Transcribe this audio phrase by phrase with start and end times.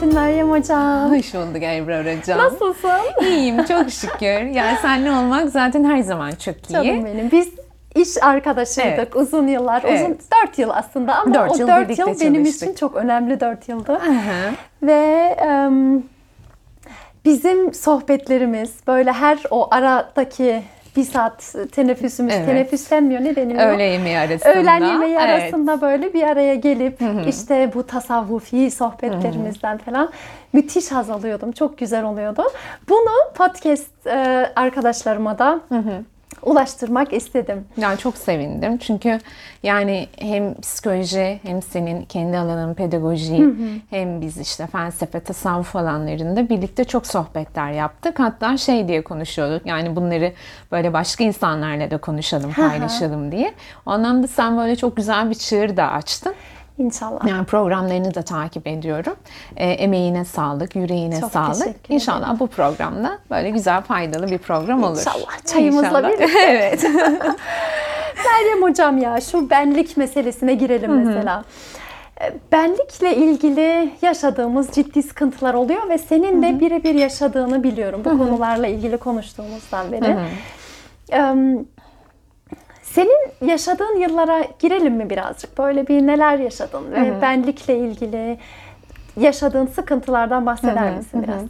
[0.00, 1.10] Geldin Meryem Hocam.
[1.16, 2.38] Hoş bulduk Ebrar Hocam.
[2.38, 2.90] Nasılsın?
[3.22, 4.46] İyiyim çok şükür.
[4.46, 6.72] Yani seninle olmak zaten her zaman çok iyi.
[6.72, 7.30] Canım benim.
[7.30, 7.48] Biz
[7.94, 9.16] iş arkadaşıydık Evet.
[9.16, 9.82] uzun yıllar.
[9.86, 10.00] Evet.
[10.00, 12.68] Uzun 4 yıl aslında ama Dört o yıl 4 birlikte yıl benim çalıştık.
[12.68, 13.92] için çok önemli 4 yıldı.
[13.92, 14.52] Hı.
[14.82, 16.02] Ve em,
[17.24, 20.62] bizim sohbetlerimiz böyle her o aradaki
[20.96, 22.46] bir saat teneffüsümüz, Evet.
[22.46, 23.60] teneffüs denmiyor ne deniyor?
[23.66, 24.52] Öğle yemeği arasında.
[24.54, 25.42] Öğlen yemeği Evet.
[25.42, 30.10] arasında böyle bir araya gelip işte bu tasavvufi sohbetlerimizden falan
[30.52, 31.52] müthiş haz alıyordum.
[31.52, 32.42] Çok güzel oluyordu.
[32.88, 35.60] Bunu podcast e, arkadaşlarıma da
[36.46, 37.64] ulaştırmak istedim.
[37.76, 39.18] Yani çok sevindim çünkü
[39.62, 43.46] yani hem psikoloji hem senin kendi alanın pedagoji
[43.90, 48.18] hem biz işte felsefe tasavvuf alanlarında birlikte çok sohbetler yaptık.
[48.18, 50.32] Hatta şey diye konuşuyorduk yani bunları
[50.72, 52.68] böyle başka insanlarla da konuşalım hı.
[52.68, 53.54] paylaşalım diye.
[53.86, 56.34] O anlamda sen böyle çok güzel bir çığır da açtın.
[56.78, 57.26] İnşallah.
[57.28, 59.16] Yani programlarını da takip ediyorum.
[59.56, 61.76] E, emeğine sağlık, yüreğine Çok sağlık.
[61.88, 64.98] İnşallah bu programda böyle güzel faydalı bir program olur.
[64.98, 65.44] İnşallah.
[65.46, 66.08] Çayımızla İnşallah.
[66.08, 66.38] birlikte.
[66.46, 66.82] evet.
[68.26, 71.44] Meryem hocam ya şu benlik meselesine girelim mesela.
[72.20, 78.66] E, Benlikle ilgili yaşadığımız ciddi sıkıntılar oluyor ve senin de birebir yaşadığını biliyorum bu konularla
[78.66, 80.16] ilgili konuştuğumuzdan beri.
[81.10, 81.64] Em,
[82.96, 85.58] Senin yaşadığın yıllara girelim mi birazcık?
[85.58, 88.38] Böyle bir neler yaşadın ve benlikle ilgili
[89.16, 91.42] yaşadığın sıkıntılardan bahseder misin biraz?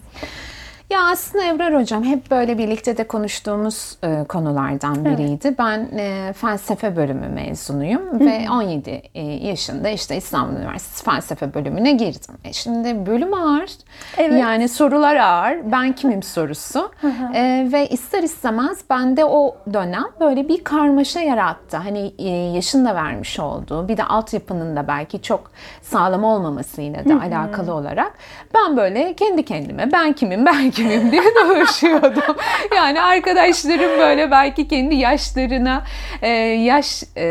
[0.91, 5.55] Ya aslında Ebrar Hocam hep böyle birlikte de konuştuğumuz e, konulardan biriydi.
[5.59, 12.35] Ben e, felsefe bölümü mezunuyum ve 17 e, yaşında işte İstanbul Üniversitesi felsefe bölümüne girdim.
[12.45, 13.71] E, şimdi bölüm ağır.
[14.17, 14.41] Evet.
[14.41, 15.73] Yani sorular ağır.
[15.73, 16.91] Ben kimim sorusu.
[17.35, 21.77] E, ve ister istemez bende o dönem böyle bir karmaşa yarattı.
[21.77, 25.51] Hani e, yaşın da vermiş olduğu bir de altyapının da belki çok
[25.83, 28.13] sağlam olmamasıyla da alakalı olarak
[28.55, 32.37] ben böyle kendi kendime ben kimim ben kimim diye dolaşıyordum.
[32.77, 35.85] yani arkadaşlarım böyle belki kendi yaşlarına
[36.23, 37.27] e, yaş e,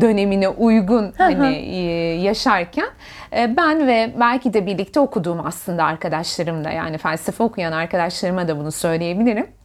[0.00, 1.80] dönemine uygun hani e,
[2.14, 2.88] yaşarken
[3.32, 8.72] ben ve belki de birlikte okuduğum aslında arkadaşlarım da yani felsefe okuyan arkadaşlarıma da bunu
[8.72, 9.59] söyleyebilirim.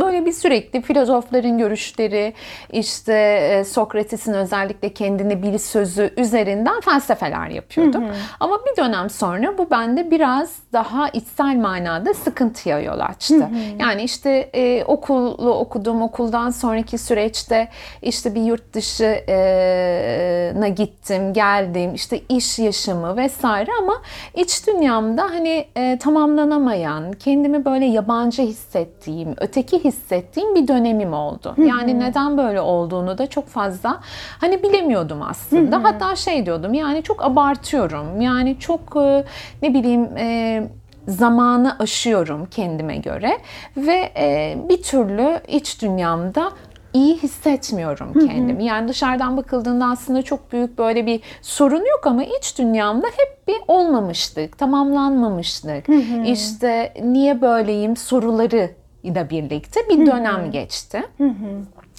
[0.00, 2.34] Böyle bir sürekli filozofların görüşleri,
[2.72, 8.04] işte e, Sokrates'in özellikle kendini bil sözü üzerinden felsefeler yapıyordum.
[8.40, 13.48] Ama bir dönem sonra bu bende biraz daha içsel manada sıkıntıya yol açtı.
[13.80, 17.68] Yani işte e, okulu okudum, okuldan sonraki süreçte
[18.02, 24.02] işte bir yurt dışına gittim, geldim, işte iş yaşamı vesaire ama
[24.34, 31.54] iç dünyamda hani e, tamamlanamayan, kendimi böyle yabancı hissettiğim, öteki hissettiğim bir dönemim oldu.
[31.56, 34.00] Yani neden böyle olduğunu da çok fazla
[34.40, 35.84] hani bilemiyordum aslında.
[35.84, 38.20] Hatta şey diyordum yani çok abartıyorum.
[38.20, 39.24] Yani çok e,
[39.62, 40.62] ne bileyim e,
[41.08, 43.38] zamanı aşıyorum kendime göre
[43.76, 46.50] ve e, bir türlü iç dünyamda
[46.92, 48.64] iyi hissetmiyorum kendimi.
[48.64, 53.56] Yani dışarıdan bakıldığında aslında çok büyük böyle bir sorun yok ama iç dünyamda hep bir
[53.68, 55.86] olmamışlık, tamamlanmamışlık.
[56.26, 58.70] İşte niye böyleyim soruları
[59.04, 61.02] ile birlikte bir dönem geçti.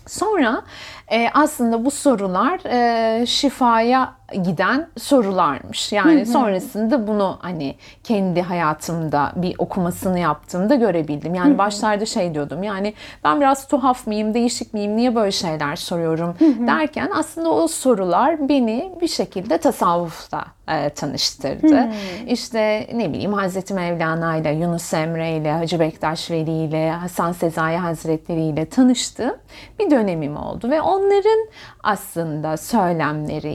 [0.08, 0.64] Sonra
[1.12, 5.92] e, aslında bu sorular e, şifaya giden sorularmış.
[5.92, 11.36] Yani sonrasında bunu hani kendi hayatımda bir okumasını yaptığımda görebildim.
[11.36, 16.36] Yani başlarda şey diyordum yani ben biraz tuhaf mıyım, değişik miyim, niye böyle şeyler soruyorum
[16.68, 21.90] derken aslında o sorular beni bir şekilde tasavvufla e, tanıştırdı.
[22.28, 27.78] İşte ne bileyim Hazreti Mevlana ile, Yunus Emre ile, Hacı Bektaş Veli ile, Hasan Sezai
[27.78, 29.36] Hazretleri ile tanıştığım
[29.80, 31.48] bir dönemim oldu ve onların
[31.84, 33.54] aslında söylemleri,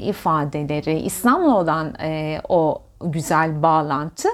[0.65, 4.29] ifadeleri, İslam'la olan e, o güzel bağlantı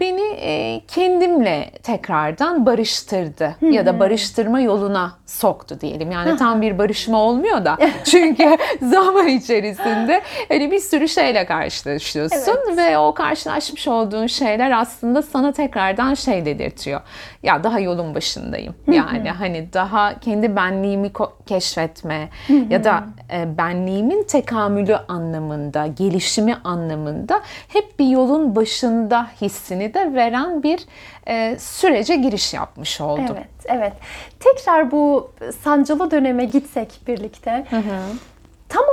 [0.00, 6.10] beni e, kendimle tekrardan barıştırdı ya da barıştırma yoluna soktu diyelim.
[6.10, 12.78] Yani tam bir barışma olmuyor da çünkü zaman içerisinde hani bir sürü şeyle karşılaşıyorsun Evet.
[12.78, 17.00] ve o karşılaşmış olduğun şeyler aslında sana tekrardan şey dedirtiyor.
[17.42, 18.74] Ya daha yolun başındayım.
[18.86, 21.10] Yani hani daha kendi benliğimi
[21.46, 22.28] keşfetme
[22.70, 30.62] ya da e, benliğimin tekamülü anlamında, gelişimi anlamında hep bir yolun başında hissini de veren
[30.62, 30.80] bir
[31.28, 33.24] e, sürece giriş yapmış oldum.
[33.32, 33.92] Evet, evet.
[34.40, 35.30] Tekrar bu
[35.62, 37.64] sancılı döneme gitsek birlikte.
[37.70, 37.82] Tam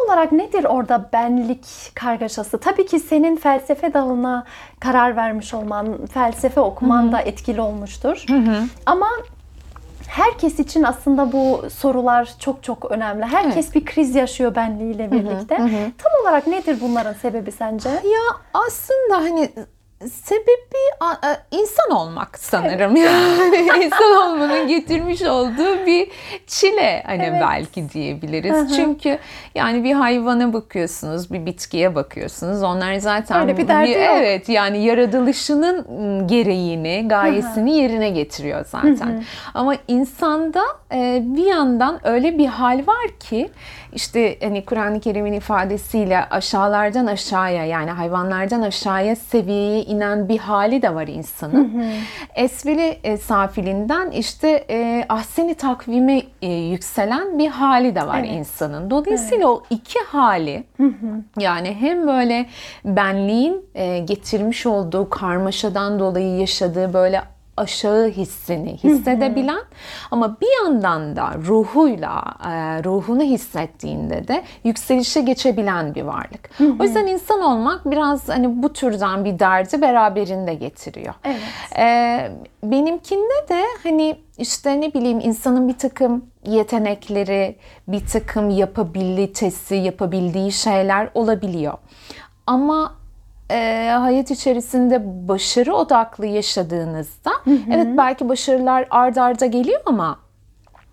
[0.10, 1.66] olarak nedir orada benlik
[1.96, 2.60] kargaşası?
[2.60, 4.46] Tabii ki senin felsefe dalına
[4.80, 8.26] karar vermiş olman, felsefe okuman da etkili olmuştur.
[8.86, 9.08] Ama
[10.08, 13.26] herkes için aslında bu sorular çok çok önemli.
[13.26, 15.58] Herkes bir kriz yaşıyor benliğiyle birlikte.
[15.98, 17.90] Tam olarak nedir bunların sebebi sence?
[17.90, 18.22] Ya
[18.54, 19.50] aslında hani
[20.08, 22.96] sebebi a- insan olmak sanırım.
[23.70, 26.10] Yani insan olmanın getirmiş olduğu bir
[26.48, 27.42] çile hani Evet.
[27.42, 28.76] belki diyebiliriz.
[28.76, 29.20] Çünkü
[29.56, 32.64] yani bir hayvana bakıyorsunuz, bir bitkiye bakıyorsunuz.
[32.64, 34.00] Onlar zaten Öyle bir derdi yok.
[34.02, 39.24] evet yani yaratılışının gereğini, gayesini yerine getiriyor zaten.
[39.54, 40.62] Ama insanda
[40.94, 43.50] e, bir yandan öyle bir hal var ki
[43.94, 50.96] işte hani Kur'an-ı Kerim'in ifadesiyle aşağılardan aşağıya yani hayvanlardan aşağıya seviyeye inen bir hali de
[50.96, 51.84] var insanın.
[52.36, 58.32] Esveli e, safilinden işte e, ahseni takvime e, yükselen bir hali de var Evet.
[58.32, 58.90] insanın.
[58.90, 60.64] Dolayısıyla o iki hali
[61.40, 62.46] yani hem böyle
[62.86, 67.22] benliğin e, getirmiş olduğu karmaşadan dolayı yaşadığı böyle
[67.60, 69.62] aşağı hissini hissedebilen
[70.12, 76.50] ama bir yandan da ruhuyla e, ruhunu hissettiğinde de yükselişe geçebilen bir varlık.
[76.80, 81.14] O yüzden insan olmak biraz hani bu türden bir derdi beraberinde getiriyor.
[81.24, 81.38] Evet.
[81.78, 82.32] Ee,
[82.64, 87.56] benimkinde de hani işte ne bileyim insanın bir takım yetenekleri,
[87.88, 91.74] bir takım yapabilitesi, yapabildiği şeyler olabiliyor.
[92.48, 92.99] Ama
[93.52, 97.32] e, hayat içerisinde başarı odaklı yaşadığınızda
[97.72, 100.20] evet belki başarılar ard arda geliyor ama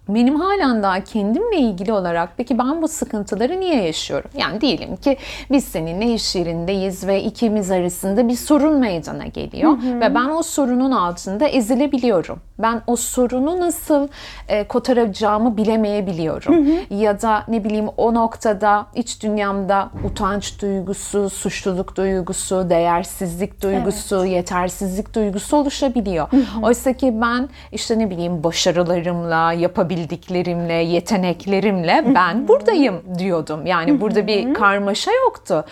[0.09, 4.31] benim halen daha kendimle ilgili olarak peki ben bu sıkıntıları niye yaşıyorum?
[4.37, 5.17] Yani diyelim ki
[5.51, 10.91] biz seninle iş yerindeyiz ve ikimiz arasında bir sorun meydana geliyor ve ben o sorunun
[10.91, 12.41] altında ezilebiliyorum.
[12.59, 14.09] Ben o sorunu nasıl
[14.49, 16.67] e, kotaracağımı bilemeyebiliyorum.
[16.91, 25.15] Ya da ne bileyim o noktada iç dünyamda utanç duygusu, suçluluk duygusu, değersizlik duygusu, yetersizlik
[25.15, 26.29] duygusu oluşabiliyor.
[26.63, 29.53] Oysa ki ben işte ne bileyim başarılarımla,
[29.97, 33.67] yapabildiklerimle, yeteneklerimle ben buradayım diyordum.
[33.67, 35.65] Yani burada bir karmaşa yoktu.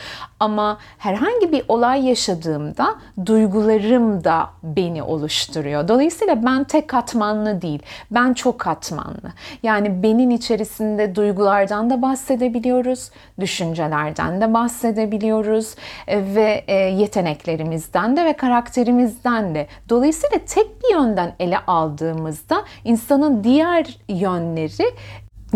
[0.45, 2.95] Ama herhangi bir olay yaşadığımda
[3.27, 5.89] duygularım da beni oluşturuyor.
[5.89, 9.33] Dolayısıyla ben tek katmanlı değil, ben çok katmanlı.
[9.63, 13.11] Yani benim içerisinde duygulardan da bahsedebiliyoruz,
[13.41, 15.75] düşüncelerden de bahsedebiliyoruz
[16.07, 19.67] e, ve e, yeteneklerimizden de ve karakterimizden de.
[19.89, 24.95] Dolayısıyla tek bir yönden ele aldığımızda insanın diğer yönleri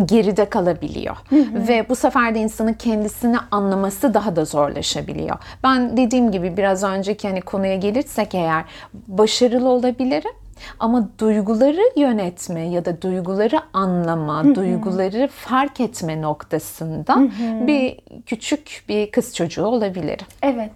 [0.06, 1.17] geride kalabiliyor.
[1.69, 5.37] Ve bu sefer de insanın kendisini anlaması daha da zorlaşabiliyor.
[5.65, 8.65] Ben dediğim gibi biraz önceki hani konuya gelirsek eğer
[9.09, 10.33] başarılı olabilirim
[10.78, 17.19] ama duyguları yönetme ya da duyguları anlama, duyguları fark etme noktasında
[17.66, 20.26] bir küçük bir kız çocuğu olabilirim.
[20.43, 20.72] Evet.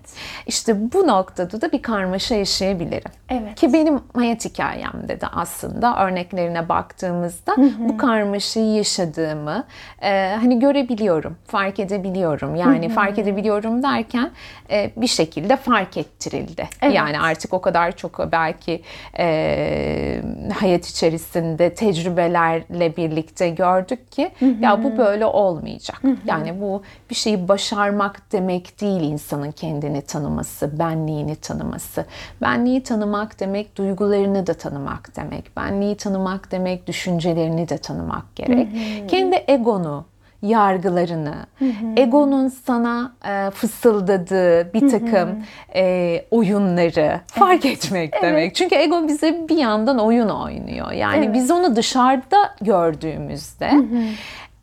[0.47, 3.11] İşte bu noktada da bir karmaşa yaşayabilirim.
[3.29, 3.55] Evet.
[3.55, 9.65] Ki benim hayat hikayemde de aslında örneklerine baktığımızda bu karmaşayı yaşadığımı
[10.03, 12.57] e, hani görebiliyorum, fark edebiliyorum.
[12.57, 14.31] Yani fark edebiliyorum derken
[14.71, 16.69] e, bir şekilde fark ettirildi.
[16.83, 16.95] Evet.
[16.95, 18.83] Yani artık o kadar çok belki
[19.19, 19.27] e,
[20.55, 26.03] hayat içerisinde tecrübelerle birlikte gördük ki ya bu böyle olmayacak.
[26.27, 32.05] Yani bu bir şeyi başarmak demek değil insanın kendini tanıması, benliğini tanıması.
[32.43, 35.57] Benliği tanımak demek duygularını da tanımak demek.
[35.57, 38.69] Benliği tanımak demek düşüncelerini de tanımak gerek.
[39.09, 40.05] Kendi egonu
[40.43, 41.35] yargılarını,
[41.97, 45.43] egonun sana e, fısıldadığı bir takım
[45.75, 48.55] e, oyunları fark etmek demek.
[48.55, 50.93] Çünkü ego bize bir yandan oyun oynuyor.
[50.93, 51.35] Yani Evet.
[51.35, 53.73] biz onu dışarıda gördüğümüzde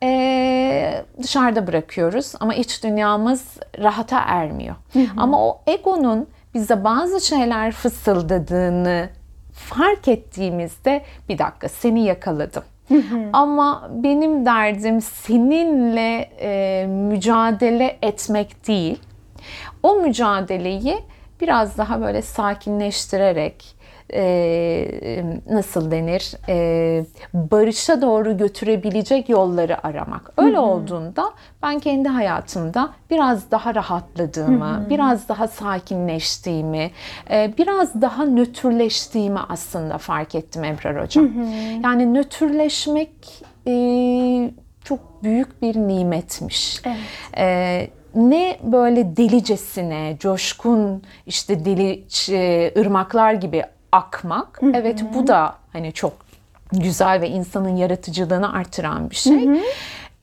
[0.02, 3.44] e, dışarıda bırakıyoruz ama iç dünyamız
[3.78, 4.74] rahata ermiyor.
[5.16, 9.08] Ama o egonun bize bazı şeyler fısıldadığını
[9.52, 12.62] fark ettiğimizde bir dakika seni yakaladım.
[13.32, 18.98] Ama benim derdim seninle e, mücadele etmek değil.
[19.82, 20.98] O mücadeleyi
[21.40, 23.79] biraz daha böyle sakinleştirerek
[24.12, 30.32] e, nasıl denir e, barışa doğru götürebilecek yolları aramak.
[30.36, 30.64] Öyle hı hı.
[30.64, 31.30] olduğunda
[31.62, 34.90] ben kendi hayatımda biraz daha rahatladığımı, hı hı.
[34.90, 36.90] biraz daha sakinleştiğimi,
[37.30, 41.24] e, biraz daha nötrleştiğimi aslında fark ettim Ebrar Hocam.
[41.24, 41.46] Hı hı.
[41.84, 43.10] Yani nötrleşmek
[43.66, 43.74] e,
[44.84, 46.82] çok büyük bir nimetmiş.
[46.84, 46.96] Evet.
[47.36, 52.04] E, ne böyle delicesine, coşkun işte deli
[52.80, 54.62] ırmaklar gibi akmak.
[54.62, 54.72] Hı hı.
[54.74, 56.12] Evet bu da hani çok
[56.72, 59.48] güzel ve insanın yaratıcılığını artıran bir şey.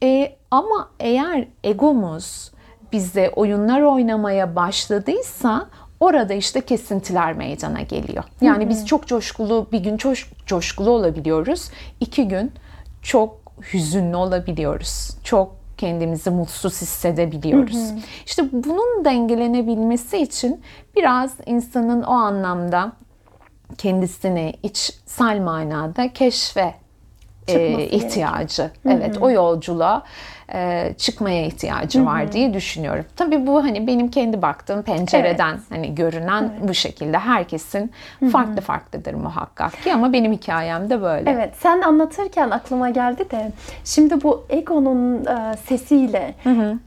[0.04, 2.52] E, ama eğer egomuz
[2.92, 5.68] bize oyunlar oynamaya başladıysa
[6.00, 8.24] orada işte kesintiler meydana geliyor.
[8.42, 8.70] Yani hı hı.
[8.70, 11.70] biz çok coşkulu bir gün çok coşkulu olabiliyoruz.
[12.00, 12.52] iki gün
[13.02, 13.38] çok
[13.74, 15.10] hüzünlü olabiliyoruz.
[15.24, 17.92] Çok kendimizi mutsuz hissedebiliyoruz.
[17.92, 18.00] Hı hı.
[18.26, 20.62] İşte bunun dengelenebilmesi için
[20.96, 22.92] biraz insanın o anlamda
[23.78, 26.74] kendisini içsel manada keşfe
[27.48, 28.64] e, ihtiyacı.
[28.64, 28.94] Hı-hı.
[28.94, 30.04] Evet, o yolculuğa
[30.54, 32.08] e, çıkmaya ihtiyacı Hı-hı.
[32.08, 33.06] var diye düşünüyorum.
[33.16, 35.62] Tabii bu hani benim kendi baktığım pencereden evet.
[35.70, 36.70] hani görünen evet.
[36.70, 37.18] bu şekilde.
[37.18, 38.30] Herkesin Hı-hı.
[38.30, 41.32] farklı farklıdır muhakkak ki ama benim hikayem de böyle.
[41.32, 43.52] Evet, sen anlatırken aklıma geldi de
[43.84, 46.78] şimdi bu egonun e, sesiyle Hı-hı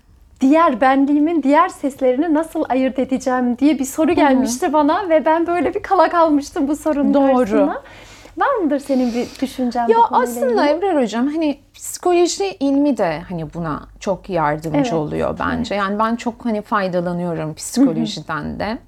[0.40, 4.72] diğer benliğimin diğer seslerini nasıl ayırt edeceğim diye bir soru gelmişti Hı-hı.
[4.72, 7.36] bana ve ben böyle bir kala kalmıştım bu sorunun Doğru.
[7.36, 7.82] karşısında.
[8.38, 13.80] Var mıdır senin bir düşüncen ya aslında Ebrar hocam hani psikoloji ilmi de hani buna
[14.00, 14.92] çok yardımcı evet.
[14.92, 15.74] oluyor bence.
[15.74, 15.84] Evet.
[15.84, 18.60] Yani ben çok hani faydalanıyorum psikolojiden Hı-hı.
[18.60, 18.78] de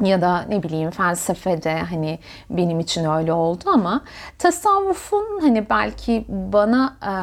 [0.00, 2.18] ya da ne bileyim felsefede hani
[2.50, 4.04] benim için öyle oldu ama
[4.38, 7.14] tasavvufun hani belki bana e,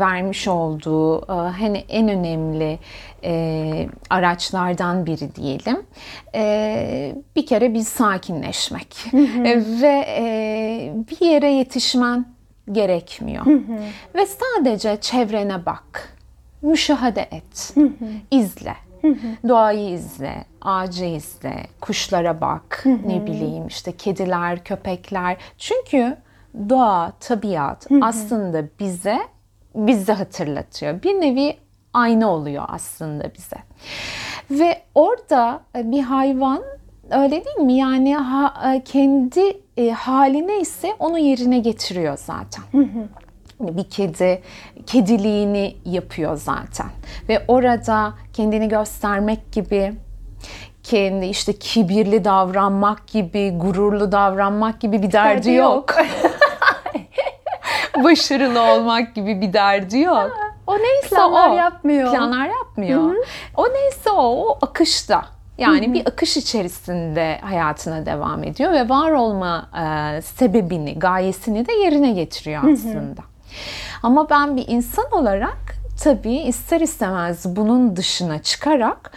[0.00, 2.78] vermiş olduğu e, hani en önemli
[3.24, 5.82] e, araçlardan biri diyelim.
[6.34, 8.96] E, bir kere bir sakinleşmek.
[9.82, 12.26] Ve e, bir yere yetişmen
[12.72, 13.46] gerekmiyor.
[14.14, 16.16] Ve sadece çevrene bak,
[16.62, 17.74] müşahede et,
[18.30, 18.76] izle
[19.48, 25.36] Doğayı izle, ağacı izle, kuşlara bak, ne bileyim işte kediler, köpekler.
[25.58, 26.16] Çünkü
[26.68, 29.18] doğa, tabiat aslında bize
[29.74, 31.02] bizi hatırlatıyor.
[31.02, 31.56] Bir nevi
[31.92, 33.56] ayna oluyor aslında bize.
[34.50, 36.62] Ve orada e, bir hayvan
[37.10, 37.72] öyle değil mi?
[37.76, 42.62] Yani ha, e, kendi e, haline ise onu yerine getiriyor zaten.
[42.72, 42.88] Hani
[43.60, 44.42] bir kedi
[44.86, 46.86] kediliğini yapıyor zaten.
[47.28, 49.92] Ve orada kendini göstermek gibi
[50.82, 55.94] kendi işte kibirli davranmak gibi, gururlu davranmak gibi bir derdi yok.
[55.98, 56.06] yok.
[58.04, 60.30] Başarılı olmak gibi bir derdi yok.
[60.66, 61.54] O neyse planlar o.
[61.54, 62.10] yapmıyor.
[62.10, 63.02] Planlar yapmıyor.
[63.02, 63.22] Hı-hı.
[63.56, 65.24] O neyse o, o akışta.
[65.58, 65.94] Yani Hı-hı.
[65.94, 72.72] bir akış içerisinde hayatına devam ediyor ve var olma e, sebebini, gayesini de yerine getiriyor
[72.72, 73.22] aslında.
[73.22, 73.35] Hı-hı.
[74.02, 79.12] Ama ben bir insan olarak tabii ister istemez bunun dışına çıkarak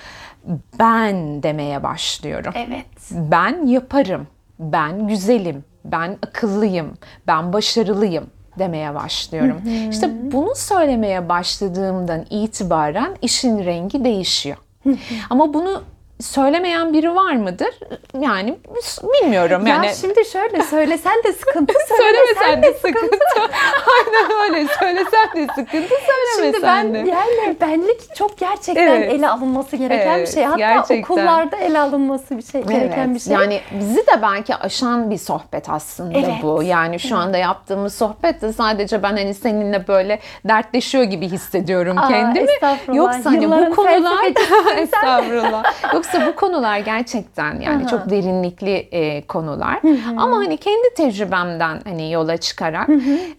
[0.80, 2.54] ben demeye başlıyorum.
[2.56, 3.12] Evet.
[3.12, 4.28] Ben yaparım.
[4.60, 5.64] Ben güzelim.
[5.86, 6.94] Ben akıllıyım.
[7.28, 8.30] Ben başarılıyım
[8.60, 9.62] demeye başlıyorum.
[9.66, 9.90] Hı hı.
[9.90, 14.58] İşte bunu söylemeye başladığımdan itibaren işin rengi değişiyor.
[14.84, 14.96] Hı hı.
[15.30, 15.84] Ama bunu
[16.22, 17.80] söylemeyen biri var mıdır?
[18.20, 18.58] Yani
[19.04, 19.88] bilmiyorum ya yani.
[19.88, 23.00] Ya şimdi şöyle söylesen de sıkıntı, söylemesen de sıkıntı.
[23.00, 23.54] sıkıntı.
[23.98, 24.68] Aynen öyle.
[24.80, 26.98] Söylesen de sıkıntı, söylemesen şimdi ben, de.
[26.98, 29.14] Yani benlik çok gerçekten evet.
[29.14, 30.44] ele alınması gereken evet, bir şey.
[30.44, 31.04] Hatta gerçekten.
[31.04, 33.16] okullarda ele alınması bir şey gereken evet.
[33.16, 33.34] bir şey.
[33.34, 36.34] Yani bizi de belki aşan bir sohbet aslında evet.
[36.44, 36.64] bu.
[36.64, 42.08] Yani şu anda yaptığımız sohbet de sadece ben hani seninle böyle dertleşiyor gibi hissediyorum Aa,
[42.08, 42.52] kendimi.
[42.94, 44.26] Yoksa hani bu konular
[44.78, 45.64] estağfurullah.
[45.94, 47.88] Yoksa Yoksa bu konular gerçekten yani Aha.
[47.88, 49.80] çok derinlikli e, konular.
[50.18, 52.90] Ama hani kendi tecrübemden hani yola çıkarak.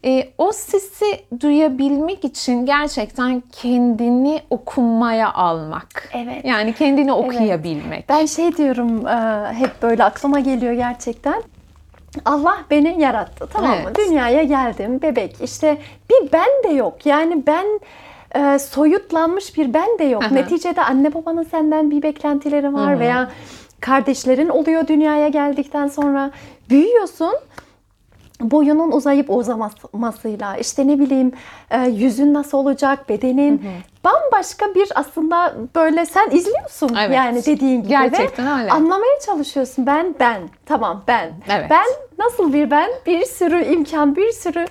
[0.04, 1.04] E, o sesi
[1.40, 6.10] duyabilmek için gerçekten kendini okunmaya almak.
[6.12, 6.44] Evet.
[6.44, 7.98] Yani kendini okuyabilmek.
[7.98, 8.08] Evet.
[8.08, 11.42] Ben şey diyorum e, hep böyle aklıma geliyor gerçekten.
[12.24, 13.76] Allah beni yarattı tamam mı?
[13.86, 13.96] Evet.
[13.96, 15.78] Dünyaya geldim bebek işte
[16.10, 17.06] bir ben de yok.
[17.06, 17.66] Yani ben
[18.34, 20.22] e, soyutlanmış bir ben de yok.
[20.22, 20.34] Aha.
[20.34, 23.00] Neticede anne babanın senden bir beklentileri var Hı-hı.
[23.00, 23.30] veya
[23.80, 26.30] kardeşlerin oluyor dünyaya geldikten sonra
[26.70, 27.34] büyüyorsun
[28.40, 31.32] boyunun uzayıp uzamasıyla işte ne bileyim
[31.70, 33.62] e, yüzün nasıl olacak, bedenin
[34.04, 37.16] bambaşka bir aslında böyle sen izliyorsun Evet.
[37.16, 38.70] yani dediğin gibi Gerçekten öyle.
[38.70, 39.86] anlamaya çalışıyorsun.
[39.86, 41.30] Ben ben tamam ben.
[41.48, 41.66] Evet.
[41.70, 41.84] Ben
[42.18, 42.90] nasıl bir ben?
[43.06, 44.66] Bir sürü imkan, bir sürü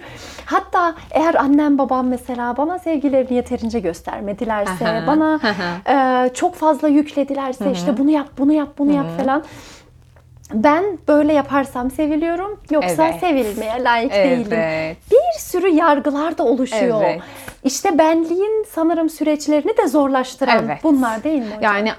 [0.46, 6.26] hatta eğer annem babam mesela bana sevgilerini yeterince göstermedilerse, Aha, bana aha.
[6.26, 9.44] e, çok fazla yükledilerse işte bunu yap, bunu yap, bunu yap falan.
[10.54, 13.20] Ben böyle yaparsam seviliyorum yoksa Evet.
[13.20, 14.48] sevilmeye layık değilim.
[14.52, 14.98] Evet.
[15.12, 17.02] Bir sürü yargılar da oluşuyor.
[17.04, 17.22] Evet.
[17.64, 20.84] İşte benliğin sanırım süreçlerini de zorlaştıran Evet.
[20.84, 21.62] bunlar değil mi hocam?
[21.64, 21.92] Yani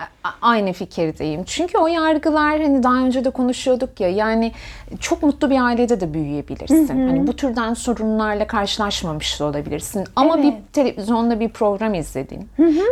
[0.42, 1.44] aynı fikirdeyim.
[1.44, 4.52] Çünkü o yargılar hani daha önce de konuşuyorduk ya yani
[5.00, 6.88] çok mutlu bir ailede de büyüyebilirsin.
[7.08, 10.04] Hani bu türden sorunlarla karşılaşmamış da olabilirsin.
[10.16, 10.44] Ama Evet.
[10.44, 12.48] bir televizyonda bir program izledin,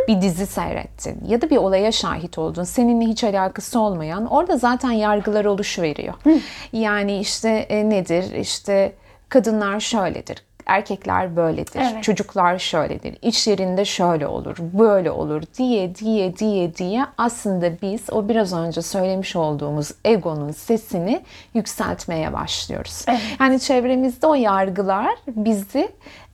[0.07, 2.63] bir dizi seyrettin ya da bir olaya şahit oldun.
[2.63, 6.13] Seninle hiç alakası olmayan orada zaten yargılar oluşuveriyor.
[6.73, 8.33] Yani işte e, nedir?
[8.33, 8.93] İşte
[9.29, 10.37] kadınlar şöyledir.
[10.69, 12.03] Erkekler böyledir, Evet.
[12.03, 18.29] çocuklar şöyledir, iş yerinde şöyle olur, böyle olur diye diye diye diye aslında biz o
[18.29, 21.21] biraz önce söylemiş olduğumuz egonun sesini
[21.53, 23.05] yükseltmeye başlıyoruz.
[23.07, 23.21] Evet.
[23.39, 25.89] Yani çevremizde o yargılar bizi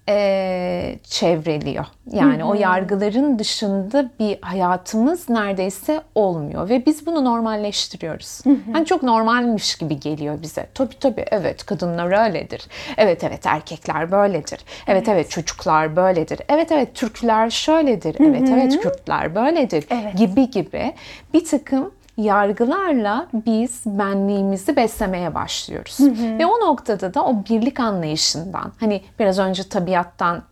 [0.08, 1.86] eee, çevreliyor.
[2.12, 8.42] Yani o yargıların dışında bir hayatımız neredeyse olmuyor ve biz bunu normalleştiriyoruz.
[8.74, 10.68] Yani çok normalmiş gibi geliyor bize.
[10.74, 12.68] Tabii tabii evet kadınlar öyledir.
[12.98, 14.60] Evet evet erkekler böyledir.
[14.88, 16.40] Evet evet çocuklar böyledir.
[16.50, 18.16] Evet evet Türkler şöyledir.
[18.20, 20.18] Evet evet Kürtler böyledir Evet.
[20.18, 20.94] gibi gibi
[21.34, 25.98] bir takım yargılarla biz benliğimizi beslemeye başlıyoruz.
[26.40, 30.44] Ve o noktada da o birlik anlayışından hani biraz önce tabiattan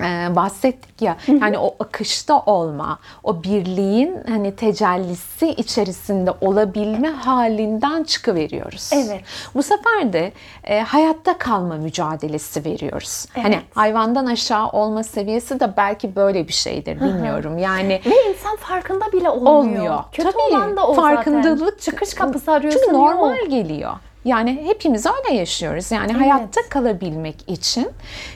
[0.00, 8.90] e, bahsettik ya yani o akışta olma, o birliğin hani tecellisi içerisinde olabilme halinden çıkıveriyoruz.
[8.92, 9.20] Evet.
[9.54, 10.32] Bu sefer de
[10.64, 13.26] e, hayatta kalma mücadelesi veriyoruz.
[13.34, 13.64] Hani Evet.
[13.74, 17.58] hayvandan aşağı olma seviyesi de belki böyle bir şeydir bilmiyorum.
[17.58, 19.52] Yani Ve insan farkında bile olmuyor.
[19.56, 20.04] olmuyor.
[20.12, 21.76] Kötü Tabii, olan da o farkındalık zaten.
[21.78, 22.80] Çıkış kapısı arıyorsun.
[22.84, 23.50] Çünkü normal yok.
[23.50, 23.92] geliyor.
[24.24, 25.90] Yani hepimiz öyle yaşıyoruz.
[25.92, 27.88] Yani hayatta kalabilmek için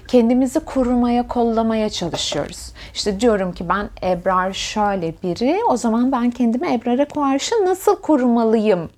[0.08, 2.72] kendimizi korumaya, kollamaya çalışıyoruz.
[2.94, 8.90] İşte diyorum ki ben Ebrar şöyle biri, o zaman ben kendimi Ebrar'a karşı nasıl korumalıyım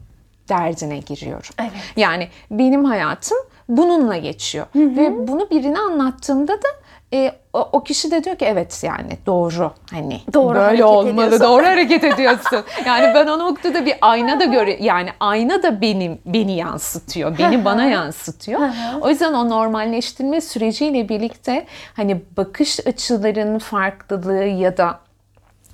[0.48, 1.50] derdine giriyorum.
[1.60, 1.72] Evet.
[1.96, 4.66] Yani benim hayatım bununla geçiyor.
[4.74, 6.68] Ve bunu birine anlattığımda da
[7.12, 11.40] e, o, o kişi de diyor ki evet yani doğru hani Doğru böyle olmalı ediyorsun.
[11.46, 12.64] doğru hareket ediyorsun.
[12.86, 17.38] Yani ben o noktada bir ayna da göre yani ayna da benim beni yansıtıyor.
[17.38, 18.60] Beni bana yansıtıyor.
[19.00, 21.66] O yüzden o normalleştirme süreciyle birlikte
[21.96, 24.98] hani bakış açıların farklılığı ya da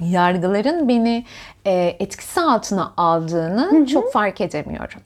[0.01, 1.25] yargıların beni
[1.67, 5.01] e, etkisi altına aldığını çok fark edemiyorum.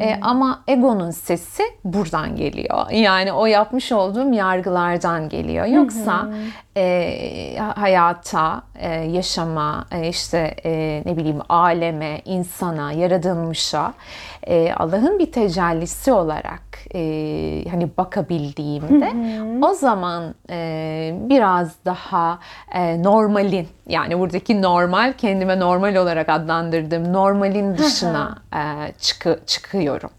[0.00, 2.90] E, ama egonun sesi buradan geliyor.
[2.90, 5.66] Yani o yapmış olduğum yargılardan geliyor.
[5.66, 6.28] Yoksa
[6.76, 13.94] e, hayata, e, yaşama, e, işte e, ne bileyim aleme, insana, yaratılmışa
[14.46, 16.62] e, Allah'ın bir tecellisi olarak
[16.94, 17.00] e,
[17.70, 19.12] hani bakabildiğimde
[19.66, 22.38] o zaman e, biraz daha
[22.74, 30.10] e, normalin yani buradaki normal kendime normal olarak adlandırdığım normalin dışına e, çıkı, çıkıyorum.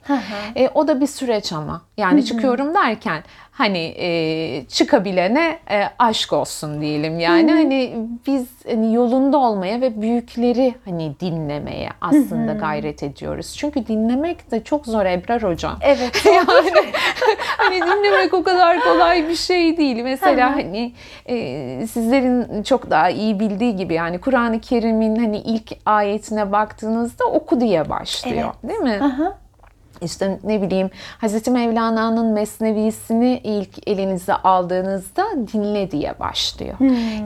[0.56, 6.82] E, o da bir süreç ama yani çıkıyorum derken hani e, çıkabilene e, aşk olsun
[6.82, 7.96] diyelim yani hani
[8.28, 13.56] biz hani yolunda olmaya ve büyükleri hani dinlemeye aslında gayret ediyoruz.
[13.58, 15.78] Çünkü dinlemek de çok zor Ebrar hocam.
[15.82, 16.26] Evet.
[16.26, 16.72] yani
[17.58, 20.04] hani dinlemek o kadar kolay bir şey değil.
[20.04, 20.94] Mesela hani
[21.26, 27.62] e, sizlerin çok daha iyi bildiği gibi yani Kur'an-ı Kerim'in hani ilk ayetine baktığınızda oku
[27.62, 29.00] diye başlıyor, değil mi?
[29.02, 29.43] Aha.
[30.04, 36.76] İşte ne bileyim Hazreti Mevlana'nın Mesnevisini ilk elinize aldığınızda dinle diye başlıyor.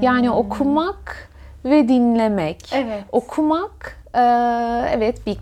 [0.02, 1.30] Yani okumak
[1.66, 2.74] ve dinlemek.
[2.74, 3.04] Evet.
[3.12, 4.22] Okumak e,
[4.94, 5.38] evet bir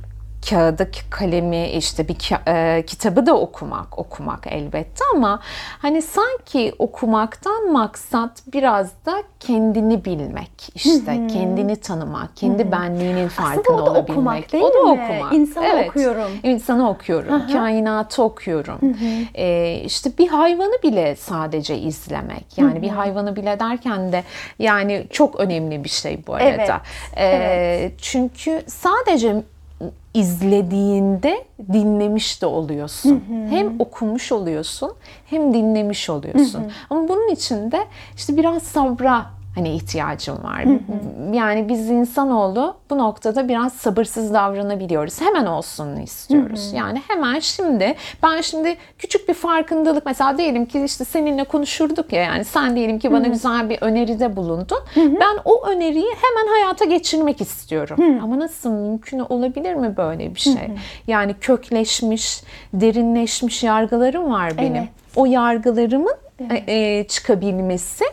[0.50, 2.16] kağıdı, kalemi, işte bir
[2.48, 5.40] e, kitabı da okumak, okumak elbette ama
[5.82, 13.86] hani sanki okumaktan maksat biraz da kendini bilmek, işte kendini tanımak, kendi benliğinin farkında o
[13.86, 14.10] da olabilmek.
[14.10, 15.02] okumak değil o da mi?
[15.02, 15.34] okumak.
[15.34, 15.90] İnsanı evet.
[15.90, 16.32] okuyorum.
[16.44, 18.80] İnsanı okuyorum, kainatı okuyorum.
[19.36, 22.58] Ee, işte bir hayvanı bile sadece izlemek.
[22.58, 24.24] Yani bir hayvanı bile derken de
[24.60, 26.46] yani çok önemli bir şey bu arada.
[26.46, 26.70] Evet,
[27.16, 27.94] Ee, evet.
[28.02, 29.44] Çünkü sadece
[30.16, 33.24] izlediğinde dinlemiş de oluyorsun.
[33.50, 34.94] Hem okumuş oluyorsun
[35.26, 36.64] hem dinlemiş oluyorsun.
[36.90, 39.26] Ama bunun için de işte biraz sabra
[39.56, 40.66] hani ihtiyacım var.
[41.34, 45.22] Yani biz insanoğlu bu noktada biraz sabırsız davranabiliyoruz.
[45.22, 46.74] Hemen olsun istiyoruz.
[46.74, 52.22] Yani hemen şimdi ben şimdi küçük bir farkındalık mesela diyelim ki işte seninle konuşurduk ya
[52.24, 54.78] yani sen diyelim ki bana güzel bir öneride bulundun.
[54.96, 58.20] Ben o öneriyi hemen hayata geçirmek istiyorum.
[58.24, 60.54] Ama nasıl mümkün olabilir mi böyle bir şey?
[61.08, 64.76] Yani kökleşmiş, derinleşmiş yargılarım var benim.
[64.76, 64.90] Evet.
[65.16, 66.16] O yargılarımın
[66.68, 68.06] e, çıkabilmesi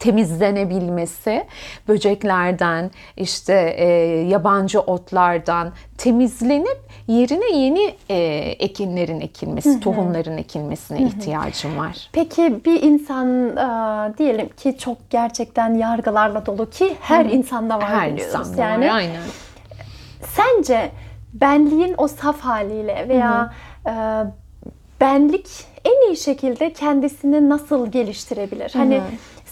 [0.00, 1.44] temizlenebilmesi,
[1.88, 3.86] böceklerden, işte e,
[4.28, 8.16] yabancı otlardan temizlenip yerine yeni e,
[8.58, 12.10] ekinlerin ekilmesi, tohumların ekilmesine ihtiyacım var.
[12.12, 18.12] Peki bir insan e, diyelim ki çok gerçekten yargılarla dolu ki her insanda var Her
[18.12, 18.34] biliyoruz.
[18.34, 19.22] insanda yani var, aynen.
[20.22, 20.90] sence
[21.32, 23.52] benliğin o saf haliyle veya
[23.86, 23.92] e,
[25.00, 25.46] benlik
[25.84, 28.70] en iyi şekilde kendisini nasıl geliştirebilir?
[28.74, 29.00] Hani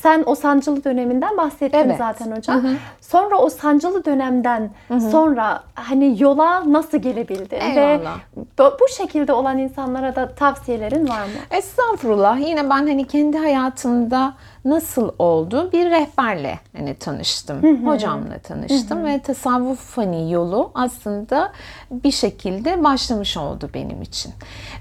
[0.03, 1.99] sen o sancılı döneminden bahsettin Evet.
[1.99, 2.63] zaten hocam.
[3.01, 4.71] Sonra o sancılı dönemden
[5.11, 7.57] sonra hani yola nasıl gelebildin?
[7.77, 8.19] Ve Eyvallah.
[8.37, 11.31] bu, bu şekilde olan insanlara da tavsiyelerin var mı?
[11.51, 12.41] Estağfurullah.
[12.49, 14.35] Yine ben hani kendi hayatımda
[14.65, 15.73] nasıl oldu?
[15.73, 17.87] Bir rehberle hani tanıştım.
[17.87, 21.53] Hocamla tanıştım ve tasavvuf hani yolu aslında
[21.91, 24.33] bir şekilde başlamış oldu benim için.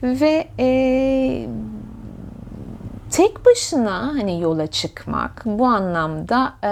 [0.04, 0.68] Ve e,
[3.12, 6.70] tek başına hani yola çıkmak bu anlamda e,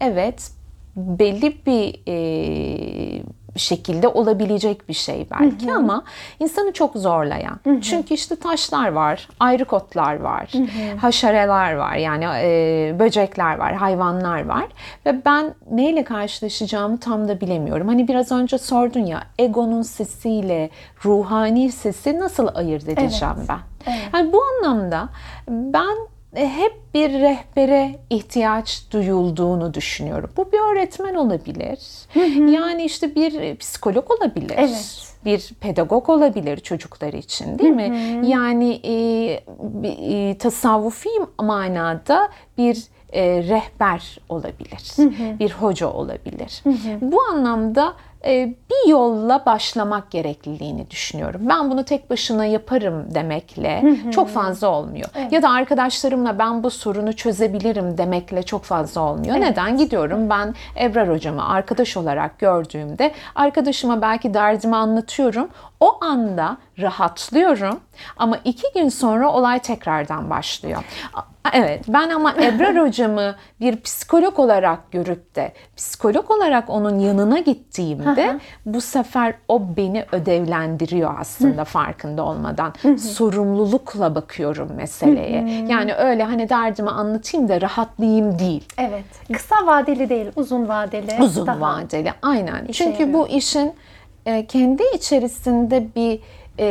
[0.00, 0.50] evet
[0.96, 3.22] belli bir e,
[3.60, 6.04] şekilde olabilecek bir şey belki ama
[6.40, 7.60] insanı çok zorlayan.
[7.80, 10.52] Çünkü işte taşlar var, ayrık otlar var,
[11.00, 14.64] haşereler var yani e, böcekler var, hayvanlar var
[15.06, 17.88] ve ben neyle karşılaşacağımı tam da bilemiyorum.
[17.88, 20.70] Hani biraz önce sordun ya egonun sesiyle
[21.04, 23.58] ruhani sesi nasıl ayırt edeceğim ben?
[24.14, 25.08] Yani bu anlamda
[25.48, 25.96] ben
[26.34, 30.30] hep bir rehbere ihtiyaç duyulduğunu düşünüyorum.
[30.36, 31.78] Bu bir öğretmen olabilir.
[32.52, 34.54] Yani işte bir psikolog olabilir.
[34.56, 35.14] Evet.
[35.24, 38.20] Bir pedagog olabilir çocuklar için değil mi?
[38.26, 38.94] Yani e,
[39.84, 45.10] e, tasavvufi manada bir e, rehber olabilir.
[45.38, 46.62] Bir hoca olabilir.
[47.00, 47.94] Bu anlamda e,
[48.26, 51.40] bir yolla başlamak gerekliliğini düşünüyorum.
[51.48, 55.08] Ben bunu tek başına yaparım demekle çok fazla olmuyor.
[55.30, 59.40] Ya da arkadaşlarımla ben bu sorunu çözebilirim demekle çok fazla olmuyor.
[59.40, 59.76] Neden?
[59.76, 65.48] Gidiyorum ben Ebrar hocamı arkadaş olarak gördüğümde arkadaşıma belki derdimi anlatıyorum.
[65.80, 67.80] O anda rahatlıyorum
[68.16, 70.84] ama iki gün sonra olay tekrardan başlıyor.
[71.52, 78.38] Evet ben ama Ebrar hocamı bir psikolog olarak görüp de psikolog olarak onun yanına gittiğimde
[78.66, 82.72] bu sefer o beni ödevlendiriyor aslında farkında olmadan.
[82.98, 85.66] Sorumlulukla bakıyorum meseleye.
[85.68, 88.64] Yani öyle hani derdimi anlatayım da rahatlayayım değil.
[88.78, 89.04] Evet.
[89.32, 91.22] Kısa vadeli değil, uzun vadeli.
[91.22, 92.66] Uzun vadeli aynen.
[92.72, 93.72] Çünkü bu işin
[94.26, 96.20] e, kendi içerisinde bir
[96.58, 96.66] e,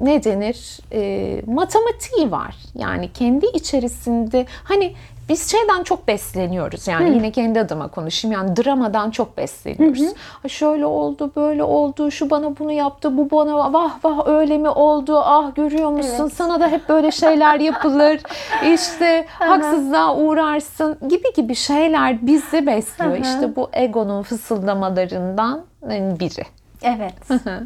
[0.00, 2.56] ne denir e, matematiği var.
[2.74, 4.94] Yani kendi içerisinde hani
[5.28, 6.88] biz şeyden çok besleniyoruz.
[6.88, 8.32] Yani yine kendi adıma konuşayım.
[8.32, 10.14] Yani dramadan çok besleniyoruz.
[10.42, 14.68] Ha Şöyle oldu, böyle oldu, şu bana bunu yaptı, bu bana vah vah öyle mi
[14.68, 15.18] oldu?
[15.18, 16.16] Ah görüyor musun?
[16.20, 16.32] Evet.
[16.32, 18.20] Sana da hep böyle şeyler yapılır.
[18.74, 23.16] İşte haksızlığa uğrarsın gibi gibi şeyler bizi besliyor.
[23.16, 26.44] İşte bu egonun fısıldamalarından biri.
[26.82, 27.14] Evet.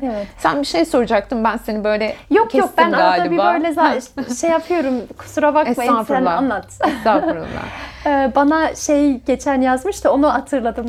[0.02, 0.26] evet.
[0.38, 3.52] Sen bir şey soracaktın ben seni böyle Yok yok ben kestim arada bir galiba.
[3.54, 4.94] böyle za- şey yapıyorum.
[5.18, 6.66] Kusura bakmayın sen anlat.
[6.86, 7.64] Estağfurullah.
[8.06, 10.86] Ee, Bana şey geçen yazmış da onu hatırladım.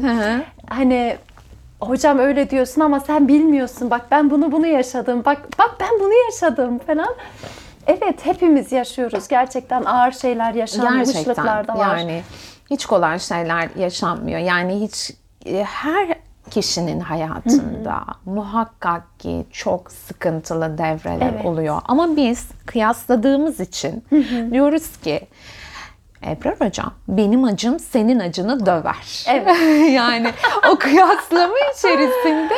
[0.70, 1.18] Hani
[1.80, 3.89] hocam öyle diyorsun ama sen bilmiyorsun.
[3.89, 5.22] Bak ben bunu bunu yaşadım.
[5.26, 7.15] Bak bak ben bunu yaşadım falan.
[7.88, 9.28] Evet hepimiz yaşıyoruz.
[9.28, 11.98] Gerçekten ağır şeyler yaşanmışlıklar da var.
[11.98, 12.22] yani
[12.70, 14.39] hiç kolay şeyler yaşanmıyor.
[14.39, 15.12] Yani hiç
[15.46, 16.18] e, her
[16.51, 21.45] kişinin hayatında muhakkak ki çok sıkıntılı devreler Evet.
[21.45, 21.81] oluyor.
[21.85, 24.03] Ama biz kıyasladığımız için
[24.51, 25.27] diyoruz ki
[26.27, 29.25] Ebrar hocam benim acım senin acını döver.
[29.27, 29.57] Evet.
[29.93, 30.31] yani
[30.71, 32.55] o kıyaslama içerisinde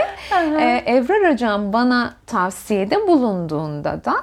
[0.60, 4.16] e, Ebrar hocam bana tavsiyede bulunduğunda da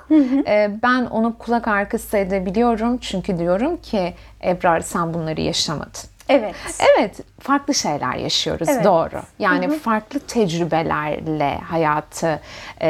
[0.46, 2.98] e, ben onu kulak arkası edebiliyorum.
[2.98, 6.02] Çünkü diyorum ki Ebrar sen bunları yaşamadın.
[6.29, 6.55] Evet.
[6.99, 8.85] Evet, farklı şeyler yaşıyoruz, Evet.
[8.85, 9.23] doğru.
[9.38, 12.41] Yani farklı tecrübelerle hayatı
[12.83, 12.88] e,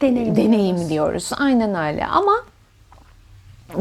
[0.00, 0.36] Deneyimliyoruz.
[0.36, 1.30] deneyimliyoruz.
[1.38, 2.32] Aynen öyle ama